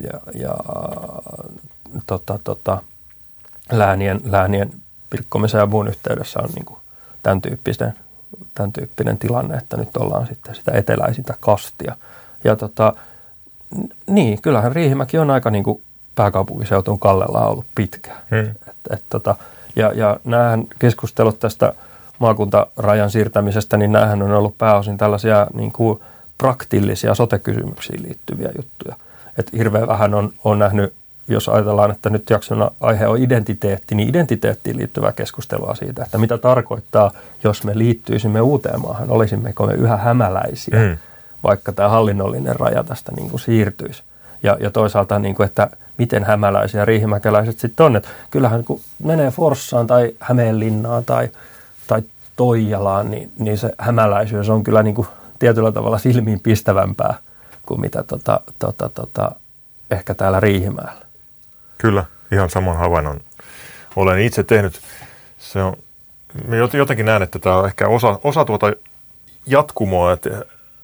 ja, 0.00 0.20
ja 0.34 0.56
tota, 2.06 2.38
tota, 2.44 2.82
läänien, 3.72 4.20
läänien 4.24 4.72
pilkkomisen 5.10 5.58
ja 5.58 5.66
muun 5.66 5.88
yhteydessä 5.88 6.40
on 6.42 6.48
niin 6.54 6.64
kuin 6.64 6.78
tämän, 7.22 7.40
tyyppisen, 7.40 7.94
tämän 8.54 8.72
tyyppinen 8.72 9.18
tilanne, 9.18 9.56
että 9.56 9.76
nyt 9.76 9.96
ollaan 9.96 10.26
sitten 10.26 10.54
sitä 10.54 10.72
eteläisintä 10.72 11.34
kastia. 11.40 11.96
Ja 12.44 12.56
tota, 12.56 12.92
niin, 14.06 14.42
kyllähän 14.42 14.72
Riihimäki 14.72 15.18
on 15.18 15.30
aika 15.30 15.50
niin 15.50 15.64
kuin 15.64 15.82
pääkaupunkiseutun 16.14 16.98
kallella 16.98 17.46
ollut 17.46 17.64
pitkään. 17.74 18.22
Hmm. 18.30 18.50
Et, 18.68 18.76
et, 18.90 19.04
tota, 19.10 19.34
ja, 19.76 19.92
ja 19.94 20.20
näähän 20.24 20.64
keskustelut 20.78 21.38
tästä 21.38 21.72
maakuntarajan 22.18 23.10
siirtämisestä, 23.10 23.76
niin 23.76 23.92
näähän 23.92 24.22
on 24.22 24.32
ollut 24.32 24.58
pääosin 24.58 24.96
tällaisia 24.96 25.46
niin 25.54 25.72
kuin 25.72 26.00
praktillisia 26.38 27.14
sote-kysymyksiin 27.14 28.02
liittyviä 28.02 28.50
juttuja. 28.56 28.96
Et 29.38 29.52
hirveän 29.52 29.88
vähän 29.88 30.14
on, 30.14 30.32
on 30.44 30.58
nähnyt, 30.58 30.94
jos 31.28 31.48
ajatellaan, 31.48 31.90
että 31.90 32.10
nyt 32.10 32.30
jakson 32.30 32.70
aihe 32.80 33.06
on 33.06 33.18
identiteetti, 33.18 33.94
niin 33.94 34.08
identiteettiin 34.08 34.76
liittyvää 34.76 35.12
keskustelua 35.12 35.74
siitä, 35.74 36.02
että 36.04 36.18
mitä 36.18 36.38
tarkoittaa, 36.38 37.10
jos 37.44 37.64
me 37.64 37.78
liittyisimme 37.78 38.40
uuteen 38.40 38.80
maahan, 38.80 39.10
olisimmeko 39.10 39.66
me 39.66 39.74
yhä 39.74 39.96
hämäläisiä. 39.96 40.78
Hmm 40.80 40.96
vaikka 41.46 41.72
tämä 41.72 41.88
hallinnollinen 41.88 42.56
raja 42.56 42.84
tästä 42.84 43.12
niin 43.12 43.30
kuin 43.30 43.40
siirtyisi. 43.40 44.02
Ja, 44.42 44.56
ja 44.60 44.70
toisaalta, 44.70 45.18
niin 45.18 45.34
kuin, 45.34 45.46
että 45.46 45.70
miten 45.98 46.24
hämäläisiä 46.24 46.84
riihimäkeläiset 46.84 47.58
sitten 47.58 47.86
on. 47.86 47.96
Että 47.96 48.08
kyllähän 48.30 48.64
kun 48.64 48.80
menee 49.04 49.30
Forssaan 49.30 49.86
tai 49.86 50.14
Hämeenlinnaan 50.20 51.04
tai, 51.04 51.28
tai 51.86 52.02
Toijalaan, 52.36 53.10
niin, 53.10 53.32
niin 53.38 53.58
se 53.58 53.72
hämäläisyys 53.78 54.48
on 54.48 54.64
kyllä 54.64 54.82
niin 54.82 54.94
kuin 54.94 55.08
tietyllä 55.38 55.72
tavalla 55.72 55.98
silmiin 55.98 56.40
pistävämpää 56.40 57.14
kuin 57.66 57.80
mitä 57.80 58.02
tota, 58.02 58.40
tota, 58.58 58.88
tota, 58.88 59.30
ehkä 59.90 60.14
täällä 60.14 60.40
Riihimäellä. 60.40 61.05
Kyllä, 61.78 62.04
ihan 62.32 62.50
saman 62.50 62.76
havainnon 62.76 63.20
olen 63.96 64.18
itse 64.18 64.42
tehnyt. 64.42 64.80
Se 65.38 65.62
on, 65.62 65.76
jotenkin 66.72 67.06
näen, 67.06 67.22
että 67.22 67.38
tämä 67.38 67.56
on 67.56 67.66
ehkä 67.66 67.88
osa, 67.88 68.20
osa 68.24 68.44
tuota 68.44 68.72
jatkumoa, 69.46 70.12
että 70.12 70.30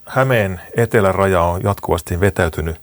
Hämeen 0.07 0.61
eteläraja 0.77 1.43
on 1.43 1.63
jatkuvasti 1.63 2.21
vetäytynyt 2.21 2.81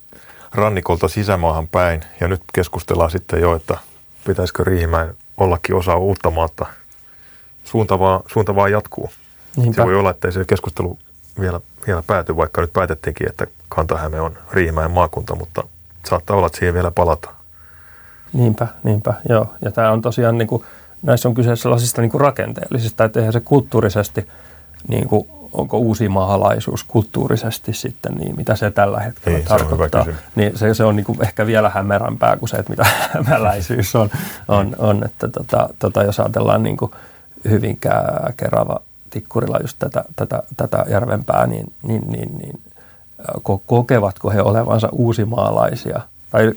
rannikolta 0.52 1.08
sisämaahan 1.08 1.68
päin 1.68 2.02
ja 2.22 2.28
nyt 2.28 2.42
keskustellaan 2.54 3.12
sitten 3.12 3.42
jo, 3.42 3.56
että 3.56 3.78
pitäisikö 4.28 4.64
Riihimäen 4.64 5.16
ollakin 5.38 5.76
osa 5.76 5.96
uutta 5.96 6.32
maata. 6.32 6.66
Suunta 7.64 8.00
vaan, 8.00 8.22
suunta 8.34 8.56
vaan 8.56 8.72
jatkuu. 8.72 9.10
Niinpä. 9.56 9.82
Se 9.82 9.86
voi 9.86 9.96
olla, 9.96 10.10
että 10.10 10.32
se 10.32 10.46
keskustelu 10.46 11.00
vielä, 11.40 11.60
vielä 11.88 12.04
pääty, 12.08 12.36
vaikka 12.36 12.62
nyt 12.62 12.74
päätettiinkin, 12.74 13.30
että 13.30 13.48
Kantahäme 13.70 14.22
on 14.22 14.38
Riihimäen 14.52 14.92
maakunta, 14.92 15.36
mutta 15.36 15.64
saattaa 16.10 16.38
olla, 16.38 16.48
että 16.48 16.60
siihen 16.60 16.74
vielä 16.74 16.92
palataan. 16.92 17.36
Niinpä, 18.34 18.68
niinpä, 18.84 19.14
joo. 19.30 19.54
Ja 19.62 19.72
tämä 19.72 19.92
on 19.92 20.02
tosiaan, 20.02 20.38
niin 20.38 20.48
kuin, 20.48 20.64
näissä 21.04 21.30
on 21.30 21.36
kyse 21.36 21.56
sellaisista 21.56 22.02
niin 22.02 22.12
kuin 22.12 22.22
rakenteellisista, 22.22 23.04
että 23.04 23.20
eihän 23.20 23.34
se 23.34 23.40
kulttuurisesti 23.40 24.28
niin 24.88 25.08
kuin 25.08 25.30
onko 25.54 25.78
uusi 25.78 26.10
maalaisuus 26.10 26.84
kulttuurisesti 26.84 27.74
sitten 27.74 28.16
niin, 28.16 28.36
mitä 28.36 28.56
se 28.56 28.72
tällä 28.72 29.00
hetkellä 29.00 29.38
niin, 29.38 29.48
tarkoittaa. 29.48 30.06
Se 30.06 30.16
niin 30.36 30.58
se, 30.58 30.74
se 30.74 30.84
on 30.84 30.96
niin 30.96 31.04
kuin 31.04 31.24
ehkä 31.24 31.46
vielä 31.46 31.70
hämärämpää 31.70 32.38
kuin 32.38 32.50
se, 32.50 32.58
että 32.58 32.70
mitä 32.70 32.86
hämäläisyys 33.14 33.96
on. 33.96 34.10
on, 34.48 34.76
on 34.78 35.04
että 35.06 35.28
tota, 35.28 35.70
tota, 35.80 36.04
jos 36.04 36.20
ajatellaan 36.20 36.64
niin 36.64 36.78
kuin 36.78 36.92
Hyvinkää, 37.50 38.34
Kerava, 38.38 38.80
Tikkurilla 39.10 39.60
just 39.62 39.80
tätä, 39.80 40.04
tätä, 40.16 40.44
tätä 40.58 40.86
järvempää, 40.90 41.48
niin, 41.48 41.74
niin, 41.84 42.02
niin, 42.08 42.38
niin 42.38 42.60
kokevatko 43.66 44.30
he 44.30 44.42
olevansa 44.42 44.90
uusimaalaisia? 44.92 46.02
Tai 46.32 46.52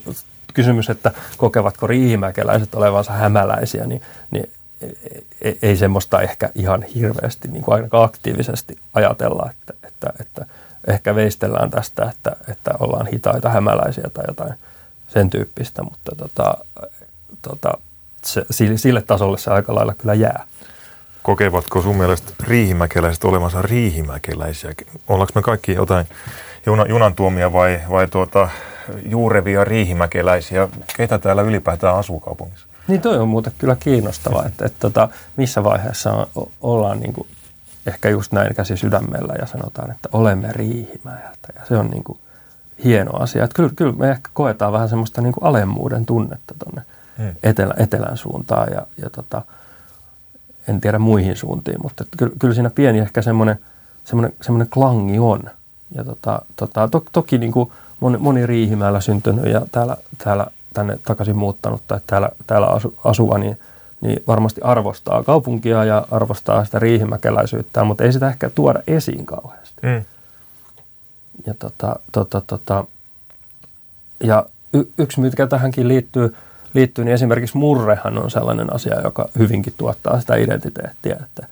kysymys, 0.54 0.90
että 0.90 1.10
kokevatko 1.36 1.86
riihimäkeläiset 1.86 2.74
olevansa 2.74 3.12
hämäläisiä, 3.12 3.86
niin, 3.86 4.02
niin 4.30 4.50
ei 5.62 5.76
semmoista 5.76 6.20
ehkä 6.20 6.50
ihan 6.54 6.82
hirveästi 6.82 7.48
niin 7.48 7.62
kuin 7.62 7.74
ainakaan 7.74 8.04
aktiivisesti 8.04 8.78
ajatella, 8.94 9.50
että, 9.50 9.74
että, 9.88 10.12
että 10.20 10.46
ehkä 10.86 11.14
veistellään 11.14 11.70
tästä, 11.70 12.10
että, 12.10 12.36
että 12.48 12.70
ollaan 12.78 13.06
hitaita 13.06 13.48
hämäläisiä 13.48 14.10
tai 14.14 14.24
jotain 14.28 14.54
sen 15.08 15.30
tyyppistä, 15.30 15.82
mutta 15.82 16.12
tota, 16.16 16.54
tota, 17.42 17.72
se, 18.24 18.44
sille 18.76 19.02
tasolle 19.02 19.38
se 19.38 19.50
aika 19.50 19.74
lailla 19.74 19.94
kyllä 19.94 20.14
jää. 20.14 20.44
Kokevatko 21.22 21.82
sun 21.82 21.96
mielestä 21.96 22.32
riihimäkeläiset 22.40 23.24
olevansa 23.24 23.62
riihimäkeläisiä? 23.62 24.72
Ollaanko 25.08 25.32
me 25.34 25.42
kaikki 25.42 25.72
jotain 25.72 26.06
junan, 26.66 26.88
junan 26.88 27.14
tuomia 27.14 27.52
vai, 27.52 27.80
vai 27.90 28.08
tuota, 28.08 28.48
juurevia 29.08 29.64
riihimäkeläisiä? 29.64 30.68
Keitä 30.96 31.18
täällä 31.18 31.42
ylipäätään 31.42 31.96
asuu 31.96 32.20
kaupungissa? 32.20 32.66
Niin 32.88 33.00
toi 33.00 33.18
on 33.18 33.28
muuten 33.28 33.52
kyllä 33.58 33.76
kiinnostavaa, 33.76 34.46
että, 34.46 34.66
että, 34.66 34.86
että 34.86 35.08
missä 35.36 35.64
vaiheessa 35.64 36.12
on, 36.12 36.50
ollaan 36.60 37.00
niin 37.00 37.12
kuin 37.12 37.28
ehkä 37.86 38.08
just 38.08 38.32
näin 38.32 38.54
käsi 38.54 38.76
sydämellä 38.76 39.34
ja 39.38 39.46
sanotaan, 39.46 39.90
että 39.90 40.08
olemme 40.12 40.52
Riihimäeltä 40.52 41.48
ja 41.54 41.66
se 41.68 41.76
on 41.76 41.86
niin 41.86 42.04
kuin 42.04 42.18
hieno 42.84 43.12
asia. 43.12 43.44
Että 43.44 43.54
kyllä, 43.54 43.70
kyllä 43.76 43.92
me 43.92 44.10
ehkä 44.10 44.30
koetaan 44.32 44.72
vähän 44.72 44.88
semmoista 44.88 45.20
niin 45.20 45.32
kuin 45.32 45.44
alemmuuden 45.44 46.06
tunnetta 46.06 46.54
tuonne 46.58 46.82
hmm. 47.18 47.36
etelä, 47.42 47.74
etelän 47.76 48.16
suuntaan 48.16 48.72
ja, 48.72 48.86
ja 49.02 49.10
tota, 49.10 49.42
en 50.68 50.80
tiedä 50.80 50.98
muihin 50.98 51.36
suuntiin, 51.36 51.78
mutta 51.82 52.04
kyllä, 52.18 52.32
kyllä 52.38 52.54
siinä 52.54 52.70
pieni 52.70 52.98
ehkä 52.98 53.22
semmoinen, 53.22 53.58
semmoinen, 54.04 54.36
semmoinen 54.40 54.68
klangi 54.68 55.18
on. 55.18 55.42
Ja 55.94 56.04
tota, 56.04 56.42
tota, 56.56 56.88
to, 56.88 57.04
toki 57.12 57.38
niin 57.38 57.52
kuin 57.52 57.72
moni, 58.00 58.18
moni 58.18 58.46
Riihimäellä 58.46 59.00
syntynyt 59.00 59.46
ja 59.46 59.62
täällä, 59.72 59.96
täällä 60.18 60.46
tänne 60.74 60.98
takaisin 61.06 61.36
muuttanut 61.36 61.82
tai 61.86 62.00
täällä, 62.06 62.28
täällä 62.46 62.66
asu, 62.66 62.94
asuva, 63.04 63.38
niin, 63.38 63.58
niin 64.00 64.22
varmasti 64.26 64.60
arvostaa 64.60 65.22
kaupunkia 65.22 65.84
ja 65.84 66.06
arvostaa 66.10 66.64
sitä 66.64 66.78
riihimäkeläisyyttä, 66.78 67.84
mutta 67.84 68.04
ei 68.04 68.12
sitä 68.12 68.28
ehkä 68.28 68.50
tuoda 68.50 68.82
esiin 68.86 69.26
kauheasti. 69.26 69.80
Mm. 69.82 70.04
Ja, 71.46 71.54
tota, 71.54 71.96
tota, 72.12 72.40
tota, 72.46 72.84
ja 74.24 74.46
y, 74.72 74.84
yksi, 74.98 75.20
mikä 75.20 75.46
tähänkin 75.46 75.88
liittyy, 75.88 76.36
liittyy, 76.74 77.04
niin 77.04 77.14
esimerkiksi 77.14 77.56
murrehan 77.56 78.18
on 78.18 78.30
sellainen 78.30 78.74
asia, 78.74 79.00
joka 79.00 79.28
hyvinkin 79.38 79.74
tuottaa 79.76 80.20
sitä 80.20 80.36
identiteettiä, 80.36 81.16
että 81.22 81.46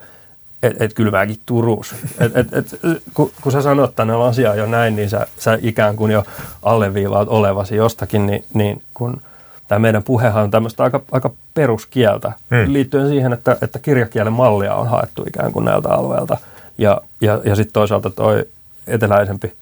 että 0.62 0.85
et 0.85 0.94
kyllä 0.94 1.11
mäkin 1.11 1.40
Turus. 1.46 1.94
Et, 2.20 2.37
et, 2.37 2.53
et, 2.53 2.81
kun, 3.14 3.31
kun 3.42 3.53
sä 3.53 3.62
sanot 3.62 3.94
tänne 3.94 4.14
asiaa 4.14 4.55
jo 4.55 4.66
näin, 4.66 4.96
niin 4.96 5.11
sä, 5.11 5.27
sä 5.38 5.59
ikään 5.62 5.96
kuin 5.96 6.12
jo 6.12 6.25
alleviivaat 6.62 7.29
olevasi 7.29 7.77
jostakin, 7.77 8.27
niin, 8.27 8.44
niin 8.55 8.83
kun 8.94 9.20
tämä 9.68 9.79
meidän 9.79 10.03
puhehan 10.03 10.42
on 10.42 10.51
tämmöistä 10.51 10.83
aika, 10.83 11.01
aika 11.12 11.31
peruskieltä 11.55 12.33
hmm. 12.51 12.73
liittyen 12.73 13.09
siihen, 13.09 13.33
että, 13.33 13.57
että 13.62 13.79
kirjakielen 13.79 14.33
mallia 14.33 14.75
on 14.75 14.88
haettu 14.88 15.25
ikään 15.27 15.53
kuin 15.53 15.64
näiltä 15.64 15.88
alueilta. 15.88 16.38
Ja, 16.79 17.01
ja, 17.20 17.40
ja 17.44 17.57
sitten 17.57 17.73
toisaalta 17.73 18.11
toi 18.11 18.44
eteläisempi 18.87 19.53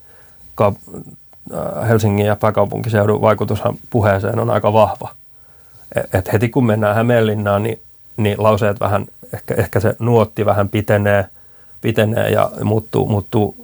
äh, 0.61 0.75
Helsingin 1.89 2.27
ja 2.27 2.37
pääkaupunkiseudun 2.37 3.21
vaikutushan 3.21 3.75
puheeseen 3.91 4.39
on 4.39 4.51
aika 4.51 4.73
vahva. 4.73 5.11
Et, 5.97 6.15
et 6.15 6.33
heti 6.33 6.49
kun 6.49 6.67
mennään 6.67 6.97
Hämeenlinnaan, 6.97 7.63
niin, 7.63 7.81
niin 8.17 8.43
lauseet 8.43 8.81
vähän 8.81 9.07
ehkä, 9.35 9.55
ehkä 9.55 9.81
se 9.81 9.97
nuotti 9.99 10.47
vähän 10.47 10.69
pitenee, 10.69 11.27
pitenee 11.81 12.29
ja 12.29 12.51
muuttuu, 12.65 13.09
muuttuu 13.09 13.55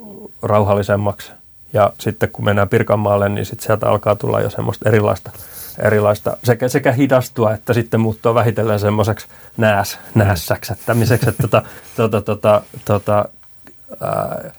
rauhallisemmaksi. 0.42 1.32
Ja 1.72 1.92
sitten 1.98 2.28
kun 2.28 2.44
mennään 2.44 2.68
Pirkanmaalle, 2.68 3.28
niin 3.28 3.46
sitten 3.46 3.66
sieltä 3.66 3.88
alkaa 3.88 4.16
tulla 4.16 4.40
jo 4.40 4.50
semmoista 4.50 4.88
erilaista, 4.88 5.30
erilaista 5.78 6.36
sekä, 6.44 6.68
sekä 6.68 6.92
hidastua 6.92 7.54
että 7.54 7.72
sitten 7.72 8.00
muuttua 8.00 8.34
vähitellen 8.34 8.80
semmoiseksi 8.80 9.26
nääs, 9.56 9.98
näässäksättämiseksi, 10.14 11.28
että 11.28 11.42
tota, 11.42 11.62
tota, 11.96 12.20
tota, 12.20 12.62
tota, 12.84 13.24
ää, 14.00 14.52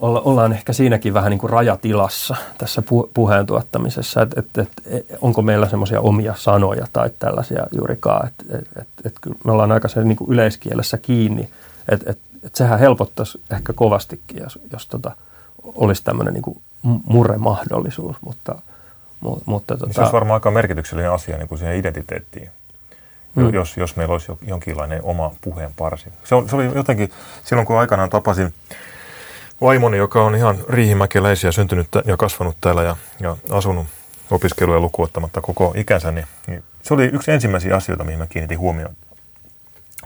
olla, 0.00 0.20
ollaan 0.20 0.52
ehkä 0.52 0.72
siinäkin 0.72 1.14
vähän 1.14 1.30
niin 1.30 1.38
kuin 1.38 1.50
rajatilassa 1.50 2.36
tässä 2.58 2.82
pu, 2.82 3.10
puheen 3.14 3.46
tuottamisessa, 3.46 4.22
että 4.22 4.40
et, 4.40 4.68
et, 4.86 5.18
onko 5.20 5.42
meillä 5.42 5.68
semmoisia 5.68 6.00
omia 6.00 6.34
sanoja 6.36 6.86
tai 6.92 7.10
tällaisia 7.18 7.66
juurikaan, 7.76 8.26
että 8.26 8.58
et, 8.58 8.68
et, 8.80 8.88
et, 9.04 9.14
kyllä 9.20 9.36
me 9.44 9.52
ollaan 9.52 9.72
aika 9.72 9.88
niin 10.04 10.16
kuin 10.16 10.30
yleiskielessä 10.30 10.98
kiinni, 10.98 11.48
että 11.88 12.10
et, 12.10 12.18
et 12.42 12.54
sehän 12.54 12.78
helpottaisi 12.78 13.40
ehkä 13.50 13.72
kovastikin, 13.72 14.42
jos, 14.42 14.58
jos 14.72 14.86
tota, 14.86 15.12
olisi 15.62 16.04
tämmöinen 16.04 16.34
niin 16.34 16.42
kuin 16.42 16.60
murremahdollisuus, 16.82 18.16
mutta, 18.20 18.54
mu, 19.20 19.36
mutta 19.46 19.76
tota... 19.76 19.92
Se 19.92 20.00
olisi 20.00 20.12
varmaan 20.12 20.36
aika 20.36 20.50
merkityksellinen 20.50 21.12
asia 21.12 21.38
niin 21.38 21.48
kuin 21.48 21.58
siihen 21.58 21.76
identiteettiin. 21.76 22.50
Mm. 23.34 23.54
Jos, 23.54 23.76
jos 23.76 23.96
meillä 23.96 24.12
olisi 24.12 24.32
jonkinlainen 24.46 25.00
oma 25.02 25.30
puheen 25.40 25.74
parsi. 25.76 26.08
Se, 26.24 26.34
on, 26.34 26.48
se 26.48 26.56
oli 26.56 26.70
jotenkin, 26.74 27.10
silloin 27.44 27.66
kun 27.66 27.78
aikanaan 27.78 28.10
tapasin 28.10 28.54
vaimoni, 29.60 29.96
joka 29.96 30.24
on 30.24 30.34
ihan 30.34 30.58
riihimäkeläisiä, 30.68 31.52
syntynyt 31.52 31.88
ja 32.04 32.16
kasvanut 32.16 32.56
täällä 32.60 32.82
ja, 32.82 32.96
ja 33.20 33.36
asunut 33.50 33.86
opiskeluja 34.30 34.80
lukuottamatta 34.80 35.40
koko 35.40 35.72
ikänsä, 35.76 36.12
niin, 36.12 36.26
niin 36.46 36.64
se 36.82 36.94
oli 36.94 37.04
yksi 37.04 37.32
ensimmäisiä 37.32 37.76
asioita, 37.76 38.04
mihin 38.04 38.18
mä 38.18 38.26
kiinnitin 38.26 38.58
huomioon. 38.58 38.96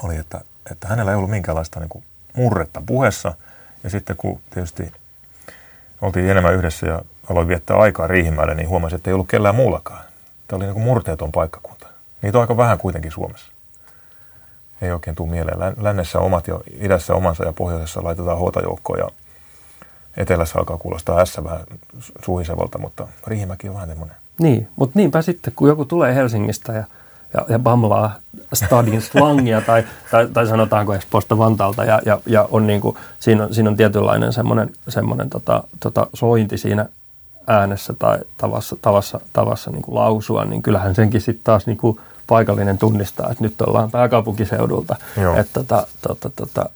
Oli, 0.02 0.16
että, 0.16 0.40
että 0.70 0.88
hänellä 0.88 1.10
ei 1.10 1.16
ollut 1.16 1.30
minkäänlaista 1.30 1.80
niin 1.80 1.88
kuin 1.88 2.04
murretta 2.36 2.82
puheessa. 2.86 3.34
Ja 3.84 3.90
sitten 3.90 4.16
kun 4.16 4.40
tietysti 4.50 4.92
oltiin 6.00 6.28
enemmän 6.28 6.54
yhdessä 6.54 6.86
ja 6.86 7.02
aloin 7.30 7.48
viettää 7.48 7.76
aikaa 7.76 8.06
Riihimäelle, 8.06 8.54
niin 8.54 8.68
huomasin, 8.68 8.96
että 8.96 9.10
ei 9.10 9.14
ollut 9.14 9.28
kellään 9.28 9.54
muullakaan. 9.54 10.04
Tämä 10.48 10.56
oli 10.56 10.64
niin 10.64 10.74
kuin 10.74 10.84
murteeton 10.84 11.32
paikkakunta. 11.32 11.86
Niitä 12.22 12.38
on 12.38 12.42
aika 12.42 12.56
vähän 12.56 12.78
kuitenkin 12.78 13.12
Suomessa. 13.12 13.52
Ei 14.82 14.92
oikein 14.92 15.16
tule 15.16 15.30
mieleen. 15.30 15.74
Lännessä 15.76 16.18
omat 16.18 16.48
ja 16.48 16.60
idässä 16.80 17.14
omansa 17.14 17.44
ja 17.44 17.52
pohjoisessa 17.52 18.04
laitetaan 18.04 18.38
huotajoukkoja 18.38 19.04
ja 19.04 19.10
etelässä 20.18 20.58
alkaa 20.58 20.76
kuulostaa 20.76 21.24
S 21.24 21.40
vähän 21.44 21.60
suhisevalta, 22.24 22.78
mutta 22.78 23.08
Riihimäki 23.26 23.68
on 23.68 23.74
vähän 23.74 23.88
semmoinen. 23.88 24.16
Niin, 24.40 24.68
mutta 24.76 24.98
niinpä 24.98 25.22
sitten, 25.22 25.52
kun 25.56 25.68
joku 25.68 25.84
tulee 25.84 26.14
Helsingistä 26.14 26.72
ja, 26.72 26.84
ja, 27.34 27.46
ja 27.48 27.58
bamlaa 27.58 28.14
stadin 28.54 29.02
slangia 29.02 29.60
tai, 29.60 29.84
tai, 30.10 30.26
tai 30.26 30.46
sanotaanko 30.46 30.94
Espoosta 30.94 31.38
Vantaalta 31.38 31.84
ja, 31.84 32.00
ja, 32.06 32.20
ja 32.26 32.48
on 32.50 32.66
niin 32.66 32.80
kuin, 32.80 32.96
siinä, 33.18 33.44
on, 33.44 33.54
siinä 33.54 33.70
on 33.70 33.76
tietynlainen 33.76 34.32
semmoinen, 34.32 34.70
semmoinen 34.88 35.30
tota, 35.30 35.64
tota 35.80 36.06
sointi 36.14 36.58
siinä 36.58 36.86
äänessä 37.46 37.92
tai 37.92 38.18
tavassa, 38.36 38.76
tavassa, 38.82 39.20
tavassa 39.32 39.70
niin 39.70 39.82
kuin 39.82 39.94
lausua, 39.94 40.44
niin 40.44 40.62
kyllähän 40.62 40.94
senkin 40.94 41.20
sitten 41.20 41.44
taas 41.44 41.66
niin 41.66 41.76
kuin 41.76 42.00
paikallinen 42.26 42.78
tunnistaa, 42.78 43.30
että 43.30 43.44
nyt 43.44 43.62
ollaan 43.62 43.90
pääkaupunkiseudulta. 43.90 44.96
Että 45.36 45.52
tota, 45.52 45.86
tota, 46.08 46.30
tota, 46.30 46.70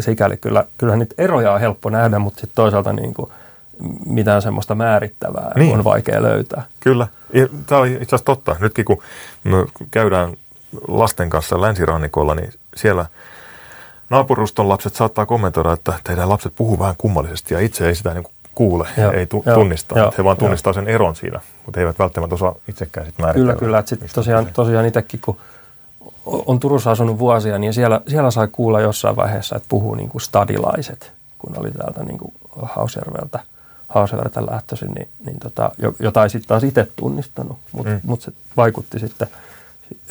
sikäli 0.00 0.36
kyllä, 0.36 0.64
kyllä 0.78 0.96
niitä 0.96 1.14
eroja 1.18 1.52
on 1.52 1.60
helppo 1.60 1.90
nähdä, 1.90 2.18
mutta 2.18 2.40
sitten 2.40 2.56
toisaalta 2.56 2.92
niin 2.92 3.14
kuin 3.14 3.30
mitään 4.06 4.42
semmoista 4.42 4.74
määrittävää 4.74 5.52
niin. 5.56 5.74
on 5.78 5.84
vaikea 5.84 6.22
löytää. 6.22 6.62
Kyllä. 6.80 7.06
Tämä 7.66 7.80
on 7.80 7.86
itse 7.86 8.02
asiassa 8.02 8.24
totta. 8.24 8.56
Nytkin 8.60 8.84
kun 8.84 9.02
me 9.44 9.64
käydään 9.90 10.36
lasten 10.88 11.30
kanssa 11.30 11.60
länsirannikolla, 11.60 12.34
niin 12.34 12.52
siellä 12.76 13.06
naapuruston 14.10 14.68
lapset 14.68 14.94
saattaa 14.94 15.26
kommentoida, 15.26 15.72
että 15.72 15.92
teidän 16.04 16.28
lapset 16.28 16.52
puhuu 16.56 16.78
vähän 16.78 16.94
kummallisesti 16.98 17.54
ja 17.54 17.60
itse 17.60 17.88
ei 17.88 17.94
sitä 17.94 18.14
niin 18.14 18.24
kuule, 18.54 18.88
joo, 18.98 19.12
ei 19.12 19.26
tu- 19.26 19.42
joo, 19.46 19.54
tunnista. 19.54 19.98
Joo, 19.98 20.12
he 20.18 20.24
vaan 20.24 20.36
tunnistaa 20.36 20.70
joo. 20.70 20.74
sen 20.74 20.88
eron 20.88 21.16
siinä, 21.16 21.40
mutta 21.66 21.80
he 21.80 21.82
eivät 21.82 21.98
välttämättä 21.98 22.34
osaa 22.34 22.54
itsekään 22.68 23.06
sitten 23.06 23.24
määritellä. 23.24 23.52
Kyllä, 23.52 23.58
kyllä. 23.58 23.82
Sitten 23.86 24.08
tosiaan, 24.14 24.46
tosiaan 24.52 24.86
itsekin, 24.86 25.20
kun 25.20 25.36
on 26.26 26.60
Turussa 26.60 26.90
asunut 26.90 27.18
vuosia, 27.18 27.58
niin 27.58 27.74
siellä, 27.74 28.00
siellä 28.08 28.30
sai 28.30 28.48
kuulla 28.52 28.80
jossain 28.80 29.16
vaiheessa, 29.16 29.56
että 29.56 29.68
puhuu 29.68 29.94
niin 29.94 30.08
kuin 30.08 30.22
stadilaiset, 30.22 31.12
kun 31.38 31.58
oli 31.58 31.70
täältä 31.70 32.02
niin 32.02 32.18
kuin 32.18 32.34
Hausjärveltä, 32.62 33.40
Hausjärveltä 33.88 34.46
lähtöisin, 34.50 34.90
niin, 34.90 35.08
niin 35.26 35.38
tota, 35.38 35.70
jotain 35.98 36.30
sitten 36.30 36.48
taas 36.48 36.64
itse 36.64 36.88
tunnistanut, 36.96 37.58
mutta 37.72 37.90
mm. 37.90 38.00
mut 38.02 38.20
se 38.20 38.32
vaikutti 38.56 38.98
sitten, 38.98 39.28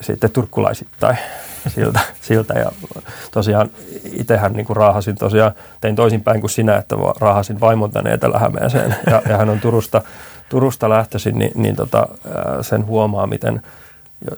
sitten 0.02 0.32
turkkulaisittain 0.32 1.18
siltä, 1.76 2.00
siltä. 2.22 2.54
Ja 2.54 2.72
tosiaan 3.32 3.70
itsehän 4.12 4.54
niin 4.54 4.66
kuin 4.66 4.78
raahasin 4.78 5.16
tosiaan, 5.16 5.52
tein 5.82 5.96
toisinpäin 5.96 6.42
kuin 6.42 6.52
sinä, 6.52 6.78
että 6.78 6.96
raahasin 7.20 7.60
vaimon 7.60 7.92
tänne 7.92 8.14
Etelä-Hämeeseen 8.14 8.96
ja, 9.10 9.22
ja 9.30 9.38
hän 9.38 9.50
on 9.50 9.60
Turusta, 9.60 10.02
Turusta 10.50 10.90
lähtöisin, 10.90 11.40
niin, 11.40 11.52
niin 11.56 11.76
tota, 11.76 12.08
sen 12.62 12.86
huomaa, 12.86 13.28
miten– 13.28 13.62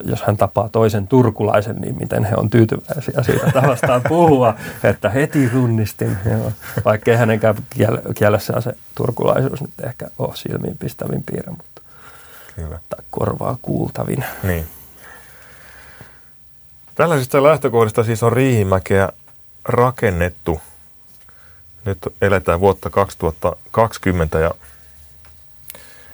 jos 0.04 0.22
hän 0.22 0.36
tapaa 0.36 0.68
toisen 0.68 1.08
turkulaisen, 1.08 1.76
niin 1.76 1.96
miten 2.00 2.24
he 2.24 2.34
on 2.36 2.50
tyytyväisiä 2.50 3.22
siitä 3.22 3.50
tavastaan 3.50 4.02
puhua, 4.08 4.54
että 4.84 5.10
heti 5.10 5.48
tunnistin, 5.48 6.18
vaikka 6.84 7.10
ei 7.10 7.16
hänenkään 7.16 7.54
kielessään 8.14 8.62
se 8.62 8.72
turkulaisuus 8.94 9.60
nyt 9.60 9.70
ehkä 9.86 10.06
ole 10.18 10.36
silmiin 10.36 10.78
pistävin 10.78 11.22
piirre, 11.22 11.50
mutta 11.50 11.82
Hyvä. 12.56 12.78
tai 12.88 13.04
korvaa 13.10 13.58
kuultavin. 13.62 14.24
Niin. 14.42 14.66
Tällaisista 16.94 17.42
lähtökohdista 17.42 18.04
siis 18.04 18.22
on 18.22 18.32
Riihimäkeä 18.32 19.08
rakennettu. 19.64 20.60
Nyt 21.84 21.98
eletään 22.22 22.60
vuotta 22.60 22.90
2020 22.90 24.38
ja 24.38 24.50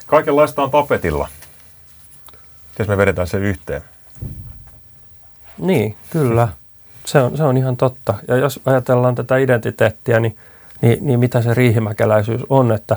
kaikenlaista 0.06 0.62
on 0.62 0.70
tapetilla– 0.70 1.28
jos 2.78 2.88
me 2.88 2.96
vedetään 2.96 3.26
se 3.26 3.38
yhteen. 3.38 3.82
Niin, 5.58 5.96
kyllä. 6.10 6.48
Se 7.04 7.18
on, 7.18 7.36
se 7.36 7.42
on 7.42 7.56
ihan 7.56 7.76
totta. 7.76 8.14
Ja 8.28 8.36
jos 8.36 8.60
ajatellaan 8.66 9.14
tätä 9.14 9.36
identiteettiä, 9.36 10.20
niin, 10.20 10.36
niin, 10.80 10.98
niin 11.00 11.20
mitä 11.20 11.42
se 11.42 11.54
riihimäkeläisyys 11.54 12.42
on, 12.48 12.72
että 12.72 12.96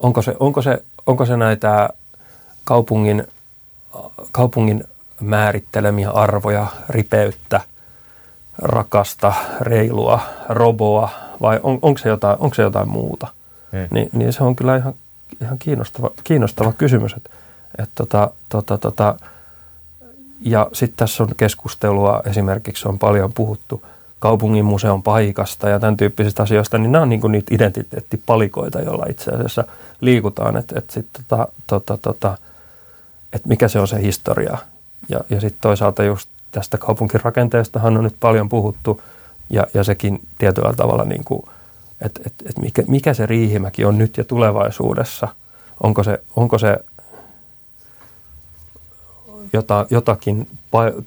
onko 0.00 0.22
se, 0.22 0.34
onko 0.40 0.62
se, 0.62 0.82
onko 1.06 1.26
se 1.26 1.36
näitä 1.36 1.88
kaupungin, 2.64 3.24
kaupungin 4.32 4.84
määrittelemiä 5.20 6.10
arvoja, 6.10 6.66
ripeyttä, 6.88 7.60
rakasta, 8.58 9.32
reilua, 9.60 10.20
roboa, 10.48 11.10
vai 11.42 11.60
on, 11.62 11.78
onko, 11.82 11.98
se 11.98 12.08
jotain, 12.08 12.36
onko 12.40 12.54
se 12.54 12.62
jotain 12.62 12.88
muuta? 12.88 13.26
Hmm. 13.72 13.88
Ni, 13.90 14.08
niin 14.12 14.32
se 14.32 14.44
on 14.44 14.56
kyllä 14.56 14.76
ihan, 14.76 14.94
ihan 15.40 15.58
kiinnostava, 15.58 16.10
kiinnostava 16.24 16.72
kysymys, 16.72 17.12
että 17.12 17.30
et 17.78 17.90
tota, 17.94 18.30
tota, 18.48 18.78
tota, 18.78 19.14
ja 20.40 20.68
sitten 20.72 20.96
tässä 20.96 21.22
on 21.22 21.28
keskustelua, 21.36 22.22
esimerkiksi 22.26 22.88
on 22.88 22.98
paljon 22.98 23.32
puhuttu 23.32 23.82
kaupungin 24.18 24.64
museon 24.64 25.02
paikasta 25.02 25.68
ja 25.68 25.80
tämän 25.80 25.96
tyyppisistä 25.96 26.42
asioista, 26.42 26.78
niin 26.78 26.92
nämä 26.92 27.02
on 27.02 27.08
niinku 27.08 27.28
niitä 27.28 27.54
identiteettipalikoita, 27.54 28.80
joilla 28.80 29.06
itse 29.08 29.30
asiassa 29.30 29.64
liikutaan, 30.00 30.56
että 30.56 30.78
et 30.78 31.06
tota, 31.12 31.48
tota, 31.66 31.96
tota, 31.96 32.38
et 33.32 33.46
mikä 33.46 33.68
se 33.68 33.78
on 33.78 33.88
se 33.88 34.02
historia. 34.02 34.58
Ja, 35.08 35.20
ja 35.30 35.40
sitten 35.40 35.60
toisaalta 35.60 36.04
just 36.04 36.28
tästä 36.52 36.78
kaupunkirakenteestahan 36.78 37.96
on 37.96 38.04
nyt 38.04 38.16
paljon 38.20 38.48
puhuttu 38.48 39.02
ja, 39.50 39.66
ja 39.74 39.84
sekin 39.84 40.20
tietyllä 40.38 40.72
tavalla, 40.72 41.04
niin 41.04 41.24
että 42.00 42.20
et, 42.26 42.34
et 42.48 42.58
mikä, 42.58 42.82
mikä 42.86 43.14
se 43.14 43.26
Riihimäki 43.26 43.84
on 43.84 43.98
nyt 43.98 44.16
ja 44.16 44.24
tulevaisuudessa. 44.24 45.28
Onko 45.82 46.02
se, 46.02 46.22
onko 46.36 46.58
se 46.58 46.76
jota, 49.52 49.86
jotakin 49.90 50.48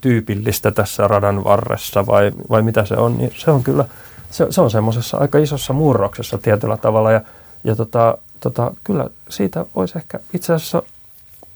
tyypillistä 0.01 0.71
tässä 0.71 1.08
radan 1.08 1.43
varressa 1.43 2.05
vai, 2.05 2.31
vai 2.49 2.62
mitä 2.62 2.86
se 2.86 2.93
on, 2.93 3.17
niin 3.17 3.31
se 3.38 3.51
on 3.51 3.63
kyllä, 3.63 3.86
se, 4.31 4.47
se 4.49 4.62
on 4.62 4.71
semmoisessa 4.71 5.17
aika 5.17 5.38
isossa 5.38 5.73
murroksessa 5.73 6.38
tietyllä 6.38 6.77
tavalla 6.77 7.12
ja, 7.12 7.21
ja 7.63 7.75
tota, 7.75 8.17
tota, 8.39 8.71
kyllä 8.84 9.10
siitä 9.29 9.65
olisi 9.75 9.97
ehkä 9.97 10.19
itse 10.34 10.53
asiassa 10.53 10.84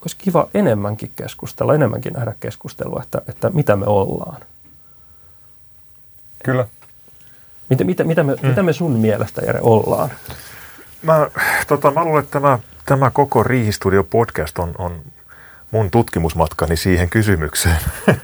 olisi 0.02 0.17
kiva 0.17 0.47
enemmänkin 0.54 1.12
keskustella, 1.15 1.75
enemmänkin 1.75 2.13
nähdä 2.13 2.36
keskustelua, 2.39 3.02
että, 3.04 3.21
että 3.28 3.49
mitä 3.49 3.75
me 3.75 3.86
ollaan. 3.86 4.41
Kyllä. 6.43 6.67
Mitä, 7.69 7.84
mitä, 7.84 8.04
mitä, 8.04 8.23
me, 8.23 8.36
mm. 8.36 8.47
mitä 8.47 8.63
me 8.63 8.73
sun 8.73 8.91
mielestä, 8.91 9.41
Jere, 9.45 9.60
ollaan? 9.62 10.10
Mä, 11.02 11.30
tota, 11.67 11.91
mä 11.91 12.04
luulen, 12.04 12.23
että 12.23 12.39
tämä, 12.39 12.60
tämä 12.86 13.12
koko 13.12 13.43
Riihistudio 13.43 14.04
podcast 14.04 14.60
on, 14.60 14.75
on 14.78 15.02
mun 15.71 15.91
tutkimusmatkani 15.91 16.75
siihen 16.75 17.10
kysymykseen. 17.10 17.79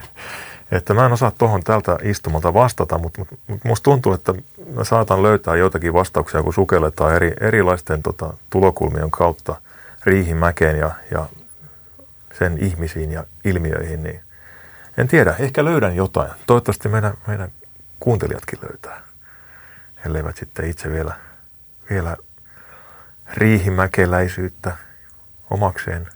että 0.71 0.93
mä 0.93 1.05
en 1.05 1.13
osaa 1.13 1.31
tuohon 1.31 1.63
tältä 1.63 1.97
istumalta 2.03 2.53
vastata, 2.53 2.97
mutta, 2.97 3.19
mutta, 3.19 3.35
mutta 3.47 3.67
musta 3.67 3.83
tuntuu, 3.83 4.13
että 4.13 4.33
mä 4.73 4.83
saatan 4.83 5.23
löytää 5.23 5.55
joitakin 5.55 5.93
vastauksia, 5.93 6.43
kun 6.43 6.53
sukelletaan 6.53 7.15
eri, 7.15 7.33
erilaisten 7.41 8.03
tota, 8.03 8.33
tulokulmien 8.49 9.11
kautta 9.11 9.55
Riihimäkeen 10.05 10.77
ja, 10.79 10.91
ja 11.11 11.25
sen 12.39 12.57
ihmisiin 12.57 13.11
ja 13.11 13.23
ilmiöihin, 13.43 14.03
niin 14.03 14.19
en 14.97 15.07
tiedä, 15.07 15.35
ehkä 15.39 15.65
löydän 15.65 15.95
jotain. 15.95 16.31
Toivottavasti 16.47 16.89
meidän, 16.89 17.13
meidän 17.27 17.51
kuuntelijatkin 17.99 18.59
löytää, 18.61 19.01
elleivät 20.05 20.37
sitten 20.37 20.69
itse 20.69 20.91
vielä, 20.91 21.13
vielä 21.89 22.17
riihimäkeläisyyttä 23.33 24.71
omakseen 25.49 26.07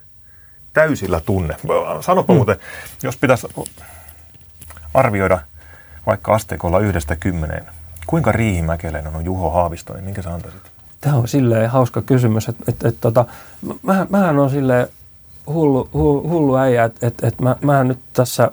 täysillä 0.74 1.20
tunne. 1.20 1.56
Sanopa 2.02 2.34
mm. 2.34 2.38
muuten, 2.38 2.58
jos 3.04 3.18
pitäisi 3.18 3.48
arvioida 4.94 5.40
vaikka 6.06 6.34
asteikolla 6.34 6.80
yhdestä 6.80 7.16
kymmeneen, 7.16 7.66
kuinka 8.08 8.32
riihimäkeläinen 8.32 9.16
on 9.16 9.26
Juho 9.26 9.50
Haavisto, 9.50 9.94
niin 9.94 10.06
minkä 10.06 10.22
sä 10.22 10.34
antaisit? 10.34 10.62
Tämä 11.02 11.16
on 11.16 11.28
silleen 11.28 11.70
hauska 11.70 12.02
kysymys, 12.02 12.50
että, 12.50 12.64
että, 12.68 12.88
että 12.88 13.02
tota, 13.02 13.26
mä, 13.82 14.08
mähän 14.10 14.40
on 14.40 14.50
silleen 14.50 14.88
hullu, 15.48 15.90
hullu, 15.94 16.30
hullu 16.30 16.58
äijä, 16.58 16.84
että, 16.84 17.08
että, 17.08 17.28
että 17.28 17.44
mä, 17.44 17.56
mähän 17.62 17.88
nyt 17.88 18.00
tässä 18.14 18.52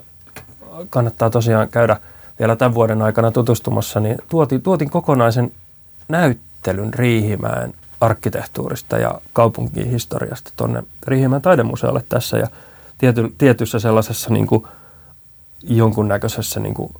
kannattaa 0.89 1.29
tosiaan 1.29 1.69
käydä 1.69 1.97
vielä 2.39 2.55
tämän 2.55 2.73
vuoden 2.73 3.01
aikana 3.01 3.31
tutustumassa, 3.31 3.99
niin 3.99 4.17
tuotin, 4.29 4.61
tuotin 4.61 4.89
kokonaisen 4.89 5.51
näyttelyn 6.07 6.93
Riihimäen 6.93 7.73
arkkitehtuurista 8.01 8.97
ja 8.97 9.21
kaupunkihistoriasta 9.33 10.51
tuonne 10.57 10.83
Riihimäen 11.07 11.41
taidemuseolle 11.41 12.03
tässä 12.09 12.37
ja 12.37 12.47
tiety, 12.97 13.33
tietyssä 13.37 13.79
sellaisessa 13.79 14.33
niin 14.33 14.47
kuin, 14.47 14.63
jonkunnäköisessä 15.63 16.59
niin 16.59 16.73
kuin, 16.73 16.93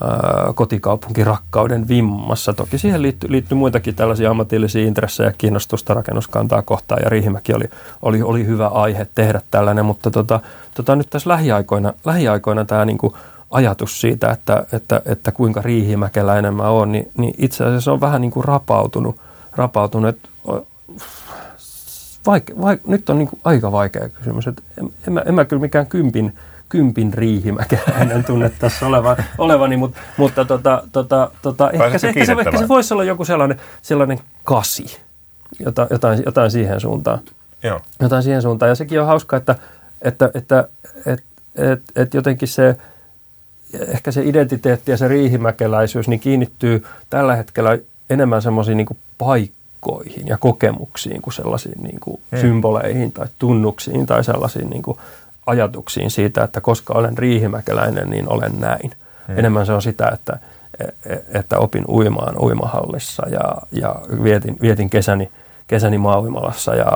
ää, 0.00 0.52
kotikaupunkirakkauden 0.54 1.88
vimmassa. 1.88 2.52
Toki 2.52 2.78
siihen 2.78 3.02
liittyy, 3.02 3.32
liittyy 3.32 3.58
muitakin 3.58 3.94
tällaisia 3.94 4.30
ammatillisia 4.30 4.86
intressejä, 4.86 5.32
kiinnostusta 5.38 5.94
rakennuskantaa 5.94 6.62
kohtaan 6.62 7.00
ja 7.04 7.08
Riihimäki 7.08 7.54
oli, 7.54 7.64
oli, 8.02 8.22
oli 8.22 8.46
hyvä 8.46 8.68
aihe 8.68 9.06
tehdä 9.14 9.40
tällainen, 9.50 9.84
mutta 9.84 10.10
tota, 10.10 10.40
tota, 10.74 10.96
nyt 10.96 11.10
tässä 11.10 11.30
lähiaikoina, 11.30 11.92
lähiaikoina 12.04 12.64
tämä 12.64 12.84
niin 12.84 12.98
kuin, 12.98 13.14
ajatus 13.52 14.00
siitä, 14.00 14.30
että, 14.30 14.66
että, 14.72 15.02
että 15.06 15.32
kuinka 15.32 15.62
riihimäkeläinen 15.62 16.54
mä 16.54 16.68
oon, 16.68 16.92
niin, 16.92 17.10
niin 17.18 17.34
itse 17.38 17.64
asiassa 17.64 17.92
on 17.92 18.00
vähän 18.00 18.20
niin 18.20 18.30
kuin 18.30 18.44
rapautunut, 18.44 19.16
rapautunut 19.52 20.16
vaike, 22.26 22.54
vaike, 22.60 22.82
nyt 22.86 23.10
on 23.10 23.18
niin 23.18 23.28
kuin 23.28 23.40
aika 23.44 23.72
vaikea 23.72 24.08
kysymys. 24.08 24.46
Että 24.46 24.62
en, 24.78 24.90
en, 25.06 25.12
mä, 25.12 25.22
en 25.26 25.34
mä 25.34 25.44
kyllä 25.44 25.60
mikään 25.60 25.86
kympin, 25.86 26.36
kympin 26.68 27.14
riihimäkeläinen 27.14 28.24
tunne 28.24 28.50
tässä 28.58 28.86
olevan, 28.86 29.16
olevani, 29.38 29.76
mutta, 29.76 30.00
mutta 30.16 30.44
tota, 30.44 30.82
tota, 30.92 31.30
tota, 31.42 31.70
ehkä, 31.70 31.98
se, 31.98 32.08
ehkä, 32.08 32.24
se, 32.24 32.32
ehkä 32.32 32.58
se 32.58 32.68
voisi 32.68 32.94
olla 32.94 33.04
joku 33.04 33.24
sellainen, 33.24 33.60
sellainen 33.82 34.20
kasi, 34.44 34.98
jota, 35.64 35.86
jotain, 35.90 36.22
jotain 36.26 36.50
siihen 36.50 36.80
suuntaan. 36.80 37.18
Joo. 37.62 37.80
Jotain 38.00 38.22
siihen 38.22 38.42
suuntaan. 38.42 38.68
Ja 38.68 38.74
sekin 38.74 39.00
on 39.00 39.06
hauska, 39.06 39.36
että, 39.36 39.54
että, 40.02 40.30
että, 40.34 40.68
että, 41.06 41.24
että, 41.56 41.92
että 41.96 42.16
jotenkin 42.16 42.48
se, 42.48 42.76
ehkä 43.88 44.12
se 44.12 44.22
identiteetti 44.24 44.90
ja 44.90 44.96
se 44.96 45.08
riihimäkeläisyys 45.08 46.08
niin 46.08 46.20
kiinnittyy 46.20 46.86
tällä 47.10 47.36
hetkellä 47.36 47.78
enemmän 48.10 48.42
semmoisiin 48.42 48.76
niin 48.76 48.98
paikkoihin 49.18 49.61
ja 50.24 50.38
kokemuksiin 50.38 51.22
kuin 51.22 51.34
sellaisiin 51.34 51.82
niin 51.82 52.00
kuin 52.00 52.20
hmm. 52.32 52.40
symboleihin 52.40 53.12
tai 53.12 53.26
tunnuksiin 53.38 54.06
tai 54.06 54.24
sellaisiin 54.24 54.70
niin 54.70 54.82
kuin 54.82 54.98
ajatuksiin 55.46 56.10
siitä, 56.10 56.44
että 56.44 56.60
koska 56.60 56.94
olen 56.94 57.18
riihimäkeläinen, 57.18 58.10
niin 58.10 58.32
olen 58.32 58.60
näin. 58.60 58.90
Hmm. 59.28 59.38
Enemmän 59.38 59.66
se 59.66 59.72
on 59.72 59.82
sitä, 59.82 60.08
että, 60.12 60.38
että 61.34 61.58
opin 61.58 61.84
uimaan 61.88 62.38
uimahallissa 62.38 63.28
ja, 63.28 63.54
ja 63.72 63.94
vietin, 64.22 64.56
vietin 64.60 64.90
kesäni, 64.90 65.30
kesäni 65.66 65.98
maauimalassa 65.98 66.74
ja 66.74 66.86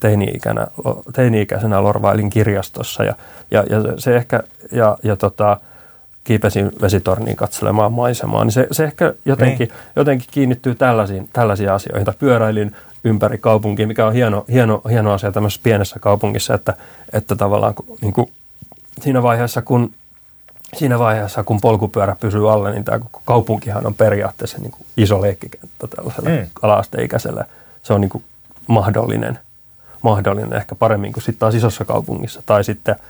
teini-ikänä, 0.00 0.66
teini-ikäisenä 1.12 1.82
lorvailin 1.82 2.30
kirjastossa 2.30 3.04
ja, 3.04 3.14
ja, 3.50 3.64
ja 3.70 3.78
se 3.98 4.16
ehkä, 4.16 4.42
ja, 4.72 4.98
ja 5.02 5.16
tota, 5.16 5.60
kiipesin 6.24 6.70
vesitorniin 6.82 7.36
katselemaan 7.36 7.92
maisemaa, 7.92 8.44
niin 8.44 8.52
se, 8.52 8.66
se 8.70 8.84
ehkä 8.84 9.14
jotenkin, 9.24 9.68
niin. 9.68 9.78
jotenkin 9.96 10.28
kiinnittyy 10.30 10.74
tällaisiin, 10.74 11.28
tällaisiin 11.32 11.72
asioihin. 11.72 12.04
Tai 12.04 12.14
pyöräilin 12.18 12.76
ympäri 13.04 13.38
kaupunkia, 13.38 13.86
mikä 13.86 14.06
on 14.06 14.12
hieno, 14.12 14.44
hieno, 14.52 14.82
hieno 14.90 15.12
asia 15.12 15.32
tämmöisessä 15.32 15.60
pienessä 15.64 16.00
kaupungissa, 16.00 16.54
että, 16.54 16.74
että 17.12 17.36
tavallaan 17.36 17.74
niin 18.00 18.12
kuin 18.12 18.30
siinä 19.00 19.22
vaiheessa, 19.22 19.62
kun 19.62 19.92
siinä 20.76 20.98
vaiheessa, 20.98 21.44
kun 21.44 21.60
polkupyörä 21.60 22.16
pysyy 22.20 22.52
alle, 22.52 22.72
niin 22.72 22.84
tämä 22.84 23.00
kaupunkihan 23.24 23.86
on 23.86 23.94
periaatteessa 23.94 24.58
niin 24.58 24.70
kuin 24.70 24.86
iso 24.96 25.22
leikkikenttä 25.22 25.86
tällaiselle 25.86 26.30
mm. 26.30 26.46
ala-asteikäiselle. 26.62 27.44
Se 27.82 27.92
on 27.92 28.00
niin 28.00 28.08
kuin 28.08 28.24
mahdollinen, 28.66 29.38
mahdollinen 30.02 30.52
ehkä 30.52 30.74
paremmin 30.74 31.12
kuin 31.12 31.22
sitten 31.22 31.40
taas 31.40 31.54
isossa 31.54 31.84
kaupungissa. 31.84 32.42
Tai 32.46 32.64
sitten– 32.64 32.96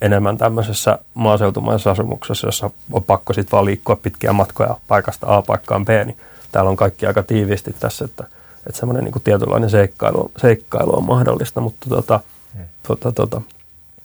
enemmän 0.00 0.38
tämmöisessä 0.38 0.98
maaseutumaisessa 1.14 1.90
asumuksessa, 1.90 2.46
jossa 2.46 2.70
on 2.92 3.04
pakko 3.04 3.32
sitten 3.32 3.52
vaan 3.52 3.64
liikkua 3.64 3.96
pitkiä 3.96 4.32
matkoja 4.32 4.76
paikasta 4.88 5.36
A 5.36 5.42
paikkaan 5.42 5.84
B, 5.84 5.88
niin 5.88 6.16
täällä 6.52 6.70
on 6.70 6.76
kaikki 6.76 7.06
aika 7.06 7.22
tiiviisti 7.22 7.74
tässä, 7.80 8.04
että, 8.04 8.24
että 8.66 8.78
semmoinen 8.78 9.04
niin 9.04 9.22
tietynlainen 9.24 9.70
seikkailu, 9.70 10.30
seikkailu 10.36 10.96
on 10.96 11.04
mahdollista, 11.04 11.60
mutta 11.60 11.88
tota, 11.88 12.20
hmm. 12.54 12.64
tota, 12.82 13.12
tota. 13.12 13.40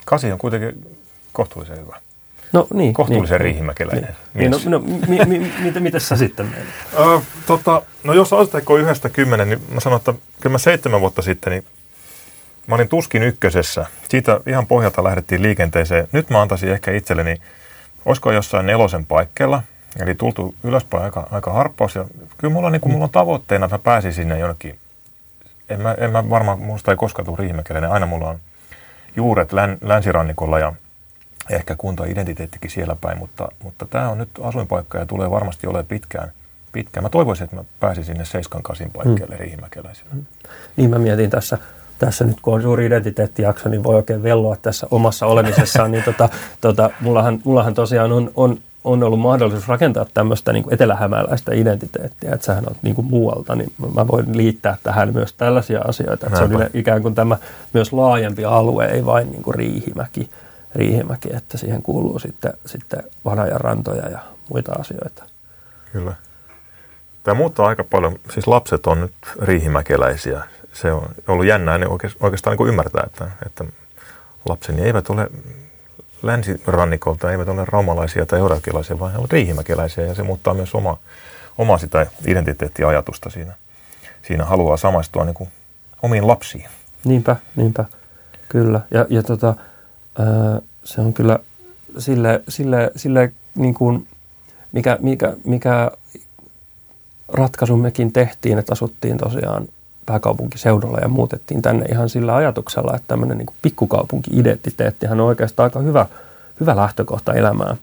Kasi 0.06 0.32
on 0.32 0.38
kuitenkin 0.38 0.98
kohtuullisen 1.34 1.80
hyvä. 1.80 1.98
No 2.54 2.68
niin. 2.74 2.94
Kohtuullisen 2.94 3.36
niin, 3.36 3.46
riihimäkeläinen 3.46 4.16
niin, 4.34 4.52
niin, 4.52 4.72
no, 4.72 4.80
no, 4.80 4.80
mi, 5.08 5.26
mi, 5.26 5.52
mitä, 5.60 5.80
mitä 5.80 6.00
sä 6.00 6.16
sitten 6.16 6.46
menet? 6.46 6.68
Uh, 7.16 7.24
tota, 7.48 7.82
no 8.04 8.14
jos 8.14 8.34
asteikko 8.34 8.78
yhdestä 8.78 9.10
kymmenen, 9.10 9.50
niin 9.50 9.62
mä 9.74 9.80
sanon, 9.80 9.98
että 9.98 10.14
kyllä 10.42 10.54
mä 10.54 10.58
seitsemän 10.58 11.02
vuotta 11.02 11.22
sitten, 11.22 11.52
niin 11.52 11.66
Mä 12.68 12.76
olin 12.76 12.90
tuskin 12.90 13.24
ykkösessä. 13.24 13.86
Siitä 14.10 14.40
ihan 14.46 14.68
pohjalta 14.68 15.04
lähdettiin 15.04 15.42
liikenteeseen. 15.42 16.08
Nyt 16.12 16.30
mä 16.30 16.42
antaisin 16.42 16.70
ehkä 16.70 16.92
itselleni, 16.92 17.42
olisiko 18.06 18.32
jossain 18.32 18.66
nelosen 18.66 19.06
paikkeilla. 19.06 19.64
Eli 20.00 20.16
tultu 20.16 20.56
ylöspäin 20.64 21.04
aika, 21.04 21.28
aika 21.32 21.54
harppaus. 21.54 21.96
Ja 21.96 22.06
kyllä 22.38 22.54
mulla, 22.54 22.70
niin 22.70 22.82
kuin, 22.82 22.92
mulla 22.92 23.04
on 23.04 23.10
tavoitteena, 23.10 23.66
että 23.66 23.78
mä 23.78 23.84
pääsin 23.84 24.14
sinne 24.14 24.40
jonnekin. 24.40 24.80
En 25.70 25.82
mä, 25.82 25.96
en 26.00 26.12
mä 26.12 26.30
varmaan, 26.30 26.60
musta 26.60 26.92
ei 26.92 26.98
koskaan 26.98 27.26
tule 27.26 27.38
riihimäkeläinen. 27.40 27.92
Aina 27.92 28.06
mulla 28.06 28.30
on 28.30 28.40
juuret 29.16 29.52
län, 29.52 29.78
länsirannikolla 29.82 30.60
ja 30.60 30.74
ehkä 31.50 31.76
kunta-identiteettikin 31.76 32.72
siellä 32.72 32.96
päin. 33.02 33.18
Mutta, 33.18 33.50
mutta 33.64 33.86
tämä 33.86 34.10
on 34.10 34.18
nyt 34.18 34.30
asuinpaikka 34.42 34.98
ja 34.98 35.06
tulee 35.06 35.32
varmasti 35.32 35.68
olemaan 35.68 35.86
pitkään 35.86 36.32
pitkään. 36.72 37.04
Mä 37.04 37.10
toivoisin, 37.10 37.44
että 37.44 37.56
mä 37.56 37.64
pääsin 37.80 38.04
sinne 38.04 38.24
7-8 38.24 38.90
paikkeelle 38.94 39.36
hmm. 39.36 39.44
riihimäkeläisille. 39.44 40.10
Niin 40.78 40.90
mä 40.90 41.00
mietin 41.00 41.30
tässä 41.30 41.58
tässä 42.00 42.26
nyt 42.26 42.38
kun 42.42 42.54
on 42.54 42.62
suuri 42.62 42.86
identiteettijakso, 42.86 43.70
niin 43.70 43.84
voi 43.84 43.96
oikein 43.96 44.24
velloa 44.24 44.56
tässä 44.62 44.88
omassa 44.92 45.26
olemisessaan, 45.26 45.92
niin 45.92 46.04
tota, 46.04 46.30
tota, 46.62 46.90
mullahan, 47.02 47.42
mullahan 47.44 47.74
tosiaan 47.74 48.12
on, 48.12 48.32
on, 48.36 48.58
on 48.84 49.04
ollut 49.04 49.20
mahdollisuus 49.20 49.68
rakentaa 49.68 50.06
tämmöistä 50.14 50.54
niin 50.54 50.66
etelähämäläistä 50.72 51.52
identiteettiä, 51.54 52.34
että 52.34 52.46
sähän 52.46 52.64
on 52.68 52.76
niin 52.82 52.96
kuin 52.96 53.08
muualta, 53.08 53.56
niin 53.56 53.74
mä 53.96 54.08
voin 54.08 54.38
liittää 54.38 54.78
tähän 54.84 55.13
myös 55.13 55.34
tällaisia 55.34 55.82
asioita, 55.88 56.28
että 56.28 56.38
se 56.38 56.44
on 56.44 56.69
ikään 56.74 57.02
kuin 57.02 57.15
tämä 57.15 57.38
myös 57.74 57.94
laajempi 57.94 58.46
alue, 58.46 58.86
ei 58.86 59.06
vain 59.06 59.32
niin 59.32 59.44
kuin 59.44 59.56
Riihimäki, 59.56 60.30
Riihimäki, 60.76 61.30
että 61.36 61.58
siihen 61.58 61.82
kuuluu 61.82 62.19
sitten, 62.19 62.54
sitten 62.65 63.04
Vanajan 63.26 63.62
rantoja 63.62 64.10
ja 64.10 64.19
muita 64.50 64.71
asioita. 64.80 65.24
Kyllä. 65.92 66.13
Tämä 67.24 67.36
muuttaa 67.36 67.67
aika 67.67 67.84
paljon, 67.84 68.19
siis 68.34 68.48
lapset 68.48 68.88
on 68.88 69.02
nyt 69.02 69.13
riihimäkeläisiä 69.42 70.44
se 70.82 70.92
on 70.92 71.10
ollut 71.28 71.46
jännää 71.46 71.78
niin 71.78 71.90
oikeastaan 72.19 72.58
niin 72.58 72.67
ymmärtää, 72.67 73.04
että, 73.06 73.32
että 73.46 73.63
lapseni 74.50 74.82
eivät 74.82 75.10
ole 75.10 75.30
länsirannikolta, 76.23 77.32
eivät 77.32 77.50
ole 77.50 77.65
raumalaisia 77.65 78.25
tai 78.25 78.40
eurakilaisia, 78.40 79.00
vaan 79.00 79.12
he 79.12 79.17
ovat 79.17 79.32
riihimäkeläisiä 79.32 80.06
ja 80.06 80.15
se 80.15 80.23
muuttaa 80.23 80.54
myös 80.54 80.75
oma, 80.75 80.98
oma 81.58 81.78
sitä 81.78 82.08
identiteettiajatusta 82.28 83.30
siinä. 83.30 83.54
Siinä 84.21 84.46
haluaa 84.46 84.78
samaistua 84.78 85.25
niin 85.25 85.34
kuin 85.34 85.50
omiin 86.02 86.28
lapsiin. 86.28 86.65
Niinpä, 87.04 87.36
niinpä, 87.56 87.86
kyllä. 88.50 88.82
Ja, 88.92 89.06
ja 89.10 89.23
tota, 89.23 89.56
ää, 90.19 90.62
se 90.84 91.02
on 91.02 91.13
kyllä 91.13 91.40
sille, 91.98 92.44
sille, 92.50 92.92
sille 92.96 93.34
niin 93.56 93.73
kuin, 93.73 94.08
mikä, 94.71 94.98
mikä, 95.02 95.34
mikä 95.44 95.92
ratkaisu 97.28 97.78
mekin 97.78 98.13
tehtiin, 98.13 98.58
että 98.58 98.73
asuttiin 98.73 99.17
tosiaan 99.17 99.67
pääkaupunkiseudulla 100.08 100.98
ja 101.02 101.08
muutettiin 101.08 101.62
tänne 101.62 101.86
ihan 101.86 102.10
sillä 102.10 102.36
ajatuksella, 102.36 102.96
että 102.96 103.08
tämmöinen 103.08 103.38
niin 103.38 103.48
pikkukaupunki-identiteettihan 103.62 105.20
on 105.20 105.28
oikeastaan 105.28 105.66
aika 105.66 105.80
hyvä, 105.80 106.06
hyvä 106.60 106.76
lähtökohta 106.76 107.34
elämään. 107.34 107.78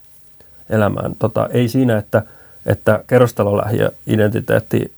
elämään. 0.71 1.13
Tota, 1.19 1.49
ei 1.53 1.69
siinä, 1.69 1.99
että, 1.99 2.23
että 2.67 3.05
kerrostalolähiöidentiteetti 3.07 4.93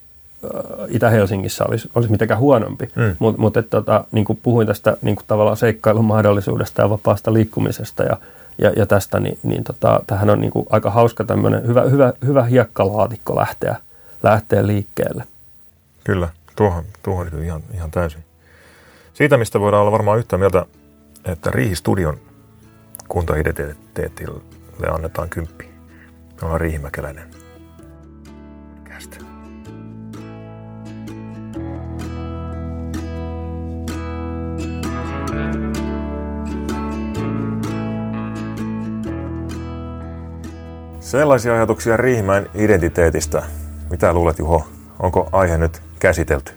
Itä-Helsingissä 0.88 1.64
olisi, 1.68 1.90
olisi 1.94 2.10
mitenkään 2.10 2.40
huonompi. 2.40 2.90
Mm. 2.94 3.16
Mutta 3.18 3.40
mut, 3.40 3.54
tota, 3.70 4.04
niin 4.12 4.24
kuin 4.24 4.38
puhuin 4.42 4.66
tästä 4.66 4.96
niin 5.02 5.16
kuin 5.16 5.24
tavallaan 5.26 5.56
seikkailun 5.56 6.04
mahdollisuudesta 6.04 6.82
ja 6.82 6.90
vapaasta 6.90 7.32
liikkumisesta 7.32 8.02
ja, 8.02 8.16
ja, 8.58 8.72
ja 8.76 8.86
tästä, 8.86 9.20
niin, 9.20 9.38
niin 9.42 9.64
tota, 9.64 10.00
tähän 10.06 10.30
on 10.30 10.40
niin 10.40 10.50
kuin 10.50 10.66
aika 10.70 10.90
hauska 10.90 11.24
tämmöinen 11.24 11.66
hyvä, 11.66 11.82
hyvä, 11.82 12.12
hyvä 12.26 12.44
hiekkalaatikko 12.44 13.36
lähteä, 13.36 13.76
lähteä 14.22 14.66
liikkeelle. 14.66 15.24
Kyllä, 16.04 16.28
tuohon, 16.56 16.84
tuohon 17.02 17.30
ihan, 17.44 17.62
ihan 17.74 17.90
täysin. 17.90 18.24
Siitä, 19.14 19.36
mistä 19.36 19.60
voidaan 19.60 19.80
olla 19.80 19.92
varmaan 19.92 20.18
yhtä 20.18 20.38
mieltä, 20.38 20.66
että 21.24 21.50
Riihistudion 21.50 22.18
kuntaidentiteetille 23.08 24.40
annetaan 24.90 25.28
kymppi. 25.28 25.64
Me 25.64 26.42
ollaan 26.42 26.60
riihimäkeläinen 26.60 27.30
Sellaisia 41.06 41.54
ajatuksia 41.54 41.96
Riihimäen 41.96 42.50
identiteetistä. 42.54 43.42
Mitä 43.90 44.12
luulet 44.12 44.38
Juho, 44.38 44.66
onko 44.98 45.28
aihe 45.32 45.58
nyt 45.58 45.85
käsitelty? 45.98 46.52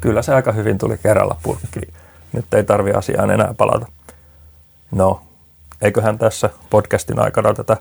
Kyllä 0.00 0.22
se 0.22 0.34
aika 0.34 0.52
hyvin 0.52 0.78
tuli 0.78 0.98
kerralla 0.98 1.36
purkkiin. 1.42 1.94
Nyt 2.32 2.54
ei 2.54 2.64
tarvi 2.64 2.92
asiaan 2.92 3.30
enää 3.30 3.54
palata. 3.58 3.86
No, 4.90 5.22
eiköhän 5.82 6.18
tässä 6.18 6.50
podcastin 6.70 7.18
aikana 7.18 7.54
tätä 7.54 7.76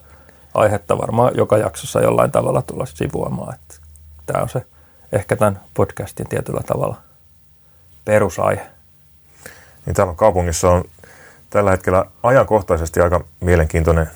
aihetta 0.54 0.98
varmaan 0.98 1.32
joka 1.36 1.58
jaksossa 1.58 2.02
jollain 2.02 2.32
tavalla 2.32 2.62
tulla 2.62 2.86
sivuamaan. 2.86 3.58
Tämä 4.26 4.42
on 4.42 4.50
se 4.50 4.66
ehkä 5.12 5.36
tämän 5.36 5.60
podcastin 5.74 6.28
tietyllä 6.30 6.62
tavalla 6.66 6.96
perusaihe. 8.06 8.68
Niin 9.86 9.96
täällä 9.96 10.14
kaupungissa 10.14 10.70
on 10.70 10.84
tällä 11.50 11.72
hetkellä 11.72 12.06
ajankohtaisesti 12.24 13.02
aika 13.02 13.24
mielenkiintoinen 13.40 14.10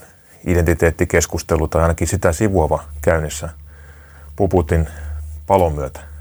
identiteettikeskustelu 0.47 1.67
tai 1.67 1.81
ainakin 1.81 2.07
sitä 2.07 2.31
sivuava 2.31 2.83
käynnissä 3.01 3.49
Puputin 4.35 4.87
palon 5.47 5.73
myötä. 5.73 6.14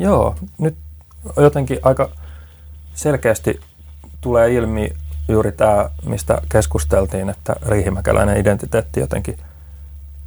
Joo, 0.00 0.34
nyt 0.58 0.76
jotenkin 1.36 1.78
aika 1.82 2.10
selkeästi 2.94 3.60
tulee 4.20 4.54
ilmi 4.54 4.92
juuri 5.28 5.52
tämä, 5.52 5.90
mistä 6.06 6.42
keskusteltiin, 6.48 7.30
että 7.30 7.56
riihimäkeläinen 7.66 8.36
identiteetti 8.36 9.00
jotenkin 9.00 9.38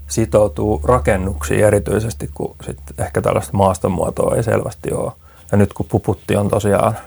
sitoutuu 0.08 0.82
rakennuksiin 0.84 1.66
erityisesti, 1.66 2.30
kun 2.34 2.56
sit 2.66 2.78
ehkä 2.98 3.22
tällaista 3.22 3.58
maastonmuotoa 3.58 4.36
ei 4.36 4.44
selvästi 4.44 4.94
ole. 4.94 5.12
Ja 5.52 5.58
nyt 5.58 5.74
kun 5.74 5.86
puputti 5.90 6.36
on 6.36 6.50
tosiaan 6.50 6.98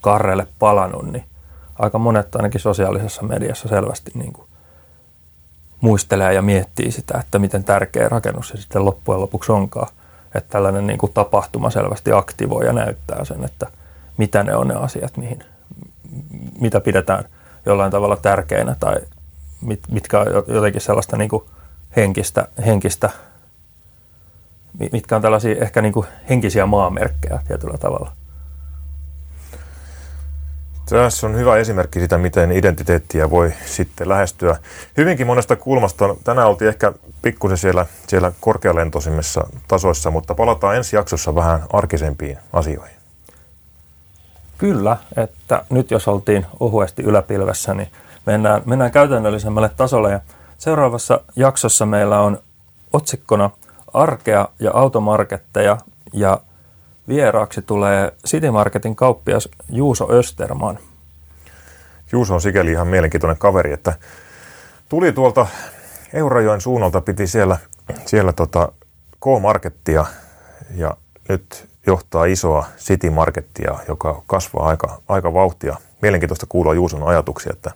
karrelle 0.00 0.46
palannut, 0.58 1.12
niin 1.12 1.24
aika 1.78 1.98
monet 1.98 2.36
ainakin 2.36 2.60
sosiaalisessa 2.60 3.22
mediassa 3.22 3.68
selvästi 3.68 4.10
niin 4.14 4.32
kuin 4.32 4.48
muistelee 5.80 6.34
ja 6.34 6.42
miettii 6.42 6.92
sitä, 6.92 7.18
että 7.18 7.38
miten 7.38 7.64
tärkeä 7.64 8.08
rakennus 8.08 8.48
se 8.48 8.56
sitten 8.56 8.84
loppujen 8.84 9.20
lopuksi 9.20 9.52
onkaan. 9.52 9.88
Että 10.34 10.50
tällainen 10.50 10.86
niin 10.86 10.98
kuin 10.98 11.12
tapahtuma 11.12 11.70
selvästi 11.70 12.12
aktivoi 12.12 12.66
ja 12.66 12.72
näyttää 12.72 13.24
sen, 13.24 13.44
että 13.44 13.66
mitä 14.16 14.42
ne 14.42 14.56
on 14.56 14.68
ne 14.68 14.74
asiat, 14.74 15.16
mihin, 15.16 15.44
mitä 16.60 16.80
pidetään 16.80 17.24
jollain 17.66 17.90
tavalla 17.90 18.16
tärkeinä 18.16 18.76
tai 18.80 18.96
mit, 19.60 19.80
mitkä 19.90 20.20
on 20.20 20.26
jotenkin 20.46 20.80
sellaista 20.80 21.16
niin 21.16 21.30
kuin 21.30 21.44
henkistä, 21.96 22.48
henkistä, 22.66 23.10
mitkä 24.92 25.16
on 25.16 25.22
tällaisia 25.22 25.62
ehkä 25.62 25.82
niin 25.82 25.92
kuin 25.92 26.06
henkisiä 26.28 26.66
maamerkkejä 26.66 27.40
tietyllä 27.48 27.78
tavalla. 27.78 28.12
Tässä 30.90 31.26
on 31.26 31.36
hyvä 31.36 31.56
esimerkki 31.56 32.00
sitä, 32.00 32.18
miten 32.18 32.52
identiteettiä 32.52 33.30
voi 33.30 33.52
sitten 33.66 34.08
lähestyä 34.08 34.56
hyvinkin 34.96 35.26
monesta 35.26 35.56
kulmasta. 35.56 36.16
Tänään 36.24 36.48
oltiin 36.48 36.68
ehkä 36.68 36.92
pikkusen 37.22 37.58
siellä, 37.58 37.86
siellä 38.06 38.32
korkealentoisimmissa 38.40 39.46
tasoissa, 39.68 40.10
mutta 40.10 40.34
palataan 40.34 40.76
ensi 40.76 40.96
jaksossa 40.96 41.34
vähän 41.34 41.62
arkisempiin 41.72 42.38
asioihin. 42.52 42.96
Kyllä, 44.58 44.96
että 45.16 45.64
nyt 45.70 45.90
jos 45.90 46.08
oltiin 46.08 46.46
ohuesti 46.60 47.02
yläpilvessä, 47.02 47.74
niin 47.74 47.88
mennään, 48.26 48.62
mennään 48.66 48.90
käytännöllisemmälle 48.90 49.70
tasolle. 49.76 50.12
Ja 50.12 50.20
seuraavassa 50.58 51.20
jaksossa 51.36 51.86
meillä 51.86 52.20
on 52.20 52.38
otsikkona 52.92 53.50
arkea 53.94 54.48
ja 54.58 54.70
automarketteja 54.74 55.76
ja 56.12 56.40
Vieraaksi 57.10 57.62
tulee 57.62 58.12
City 58.26 58.50
Marketin 58.50 58.96
kauppias 58.96 59.48
Juuso 59.68 60.08
Österman. 60.10 60.78
Juuso 62.12 62.34
on 62.34 62.40
sikäli 62.40 62.70
ihan 62.70 62.86
mielenkiintoinen 62.86 63.38
kaveri, 63.38 63.72
että 63.72 63.98
tuli 64.88 65.12
tuolta 65.12 65.46
Eurajoen 66.12 66.60
suunnalta, 66.60 67.00
piti 67.00 67.26
siellä, 67.26 67.58
siellä 68.06 68.32
tota 68.32 68.72
K-markettia 69.20 70.04
ja 70.74 70.96
nyt 71.28 71.68
johtaa 71.86 72.24
isoa 72.24 72.66
City 72.78 73.10
Markettia, 73.10 73.78
joka 73.88 74.22
kasvaa 74.26 74.68
aika, 74.68 75.02
aika 75.08 75.34
vauhtia. 75.34 75.76
Mielenkiintoista 76.02 76.46
kuulla 76.48 76.74
Juuson 76.74 77.02
ajatuksia, 77.02 77.52
että 77.52 77.70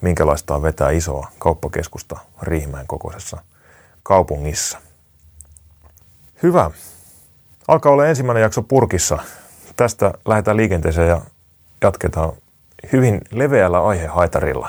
minkälaista 0.00 0.54
on 0.54 0.62
vetää 0.62 0.90
isoa 0.90 1.28
kauppakeskusta 1.38 2.18
Riihimäen 2.42 2.86
kokoisessa 2.86 3.38
kaupungissa. 4.02 4.78
Hyvä. 6.42 6.70
Alkaa 7.68 7.92
olla 7.92 8.06
ensimmäinen 8.06 8.42
jakso 8.42 8.62
purkissa. 8.62 9.18
Tästä 9.76 10.14
lähdetään 10.28 10.56
liikenteeseen 10.56 11.08
ja 11.08 11.20
jatketaan 11.82 12.32
hyvin 12.92 13.20
leveällä 13.30 13.84
aihehaitarilla. 13.84 14.68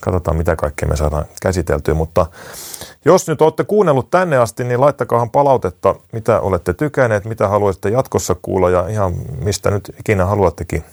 Katsotaan, 0.00 0.36
mitä 0.36 0.56
kaikkea 0.56 0.88
me 0.88 0.96
saadaan 0.96 1.24
käsiteltyä, 1.42 1.94
mutta 1.94 2.26
jos 3.04 3.28
nyt 3.28 3.42
olette 3.42 3.64
kuunnellut 3.64 4.10
tänne 4.10 4.36
asti, 4.36 4.64
niin 4.64 4.80
laittakaahan 4.80 5.30
palautetta, 5.30 5.94
mitä 6.12 6.40
olette 6.40 6.74
tykänneet, 6.74 7.24
mitä 7.24 7.48
haluaisitte 7.48 7.88
jatkossa 7.88 8.36
kuulla 8.42 8.70
ja 8.70 8.88
ihan 8.88 9.14
mistä 9.44 9.70
nyt 9.70 9.94
ikinä 10.00 10.26
haluattekin 10.26 10.84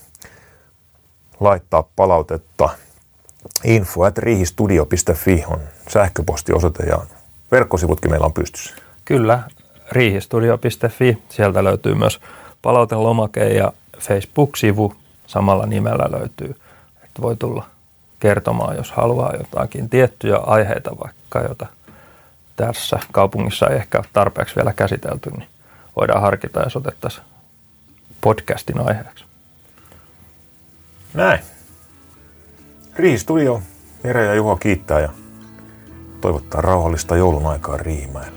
laittaa 1.39 1.84
palautetta. 1.95 2.70
Info 3.64 4.03
at 4.03 4.18
riihistudio.fi 4.18 5.43
on 5.47 5.60
sähköpostiosoite 5.89 6.84
ja 6.84 6.99
verkkosivutkin 7.51 8.12
meillä 8.12 8.26
on 8.26 8.34
pystyssä. 8.34 8.76
Kyllä, 9.06 9.43
riihistudio.fi. 9.92 11.18
Sieltä 11.30 11.64
löytyy 11.64 11.96
myös 11.96 12.20
palautelomake 12.62 13.50
ja 13.50 13.74
Facebook-sivu 14.00 14.96
samalla 15.28 15.66
nimellä 15.66 16.20
löytyy. 16.20 16.56
Että 17.04 17.22
voi 17.22 17.36
tulla 17.36 17.66
kertomaan, 18.20 18.76
jos 18.76 18.92
haluaa 18.92 19.34
jotakin 19.38 19.90
tiettyjä 19.90 20.38
aiheita 20.38 20.92
vaikka, 21.04 21.40
jota 21.40 21.68
tässä 22.56 23.00
kaupungissa 23.12 23.68
ei 23.68 23.76
ehkä 23.76 23.98
ole 23.98 24.06
tarpeeksi 24.14 24.56
vielä 24.56 24.74
käsitelty, 24.74 25.32
niin 25.32 25.48
voidaan 25.96 26.22
harkita, 26.22 26.64
jos 26.64 26.76
otettaisiin 26.76 27.26
podcastin 28.22 28.80
aiheeksi. 28.80 29.26
Näin. 31.14 31.40
Riihistudio, 32.96 33.62
Jere 34.04 34.26
ja 34.26 34.36
Juho 34.36 34.56
kiittää 34.56 35.00
ja 35.00 35.10
toivottaa 36.22 36.62
rauhallista 36.62 37.16
joulun 37.16 37.46
aikaa 37.46 37.78
Riihimäelle. 37.78 38.35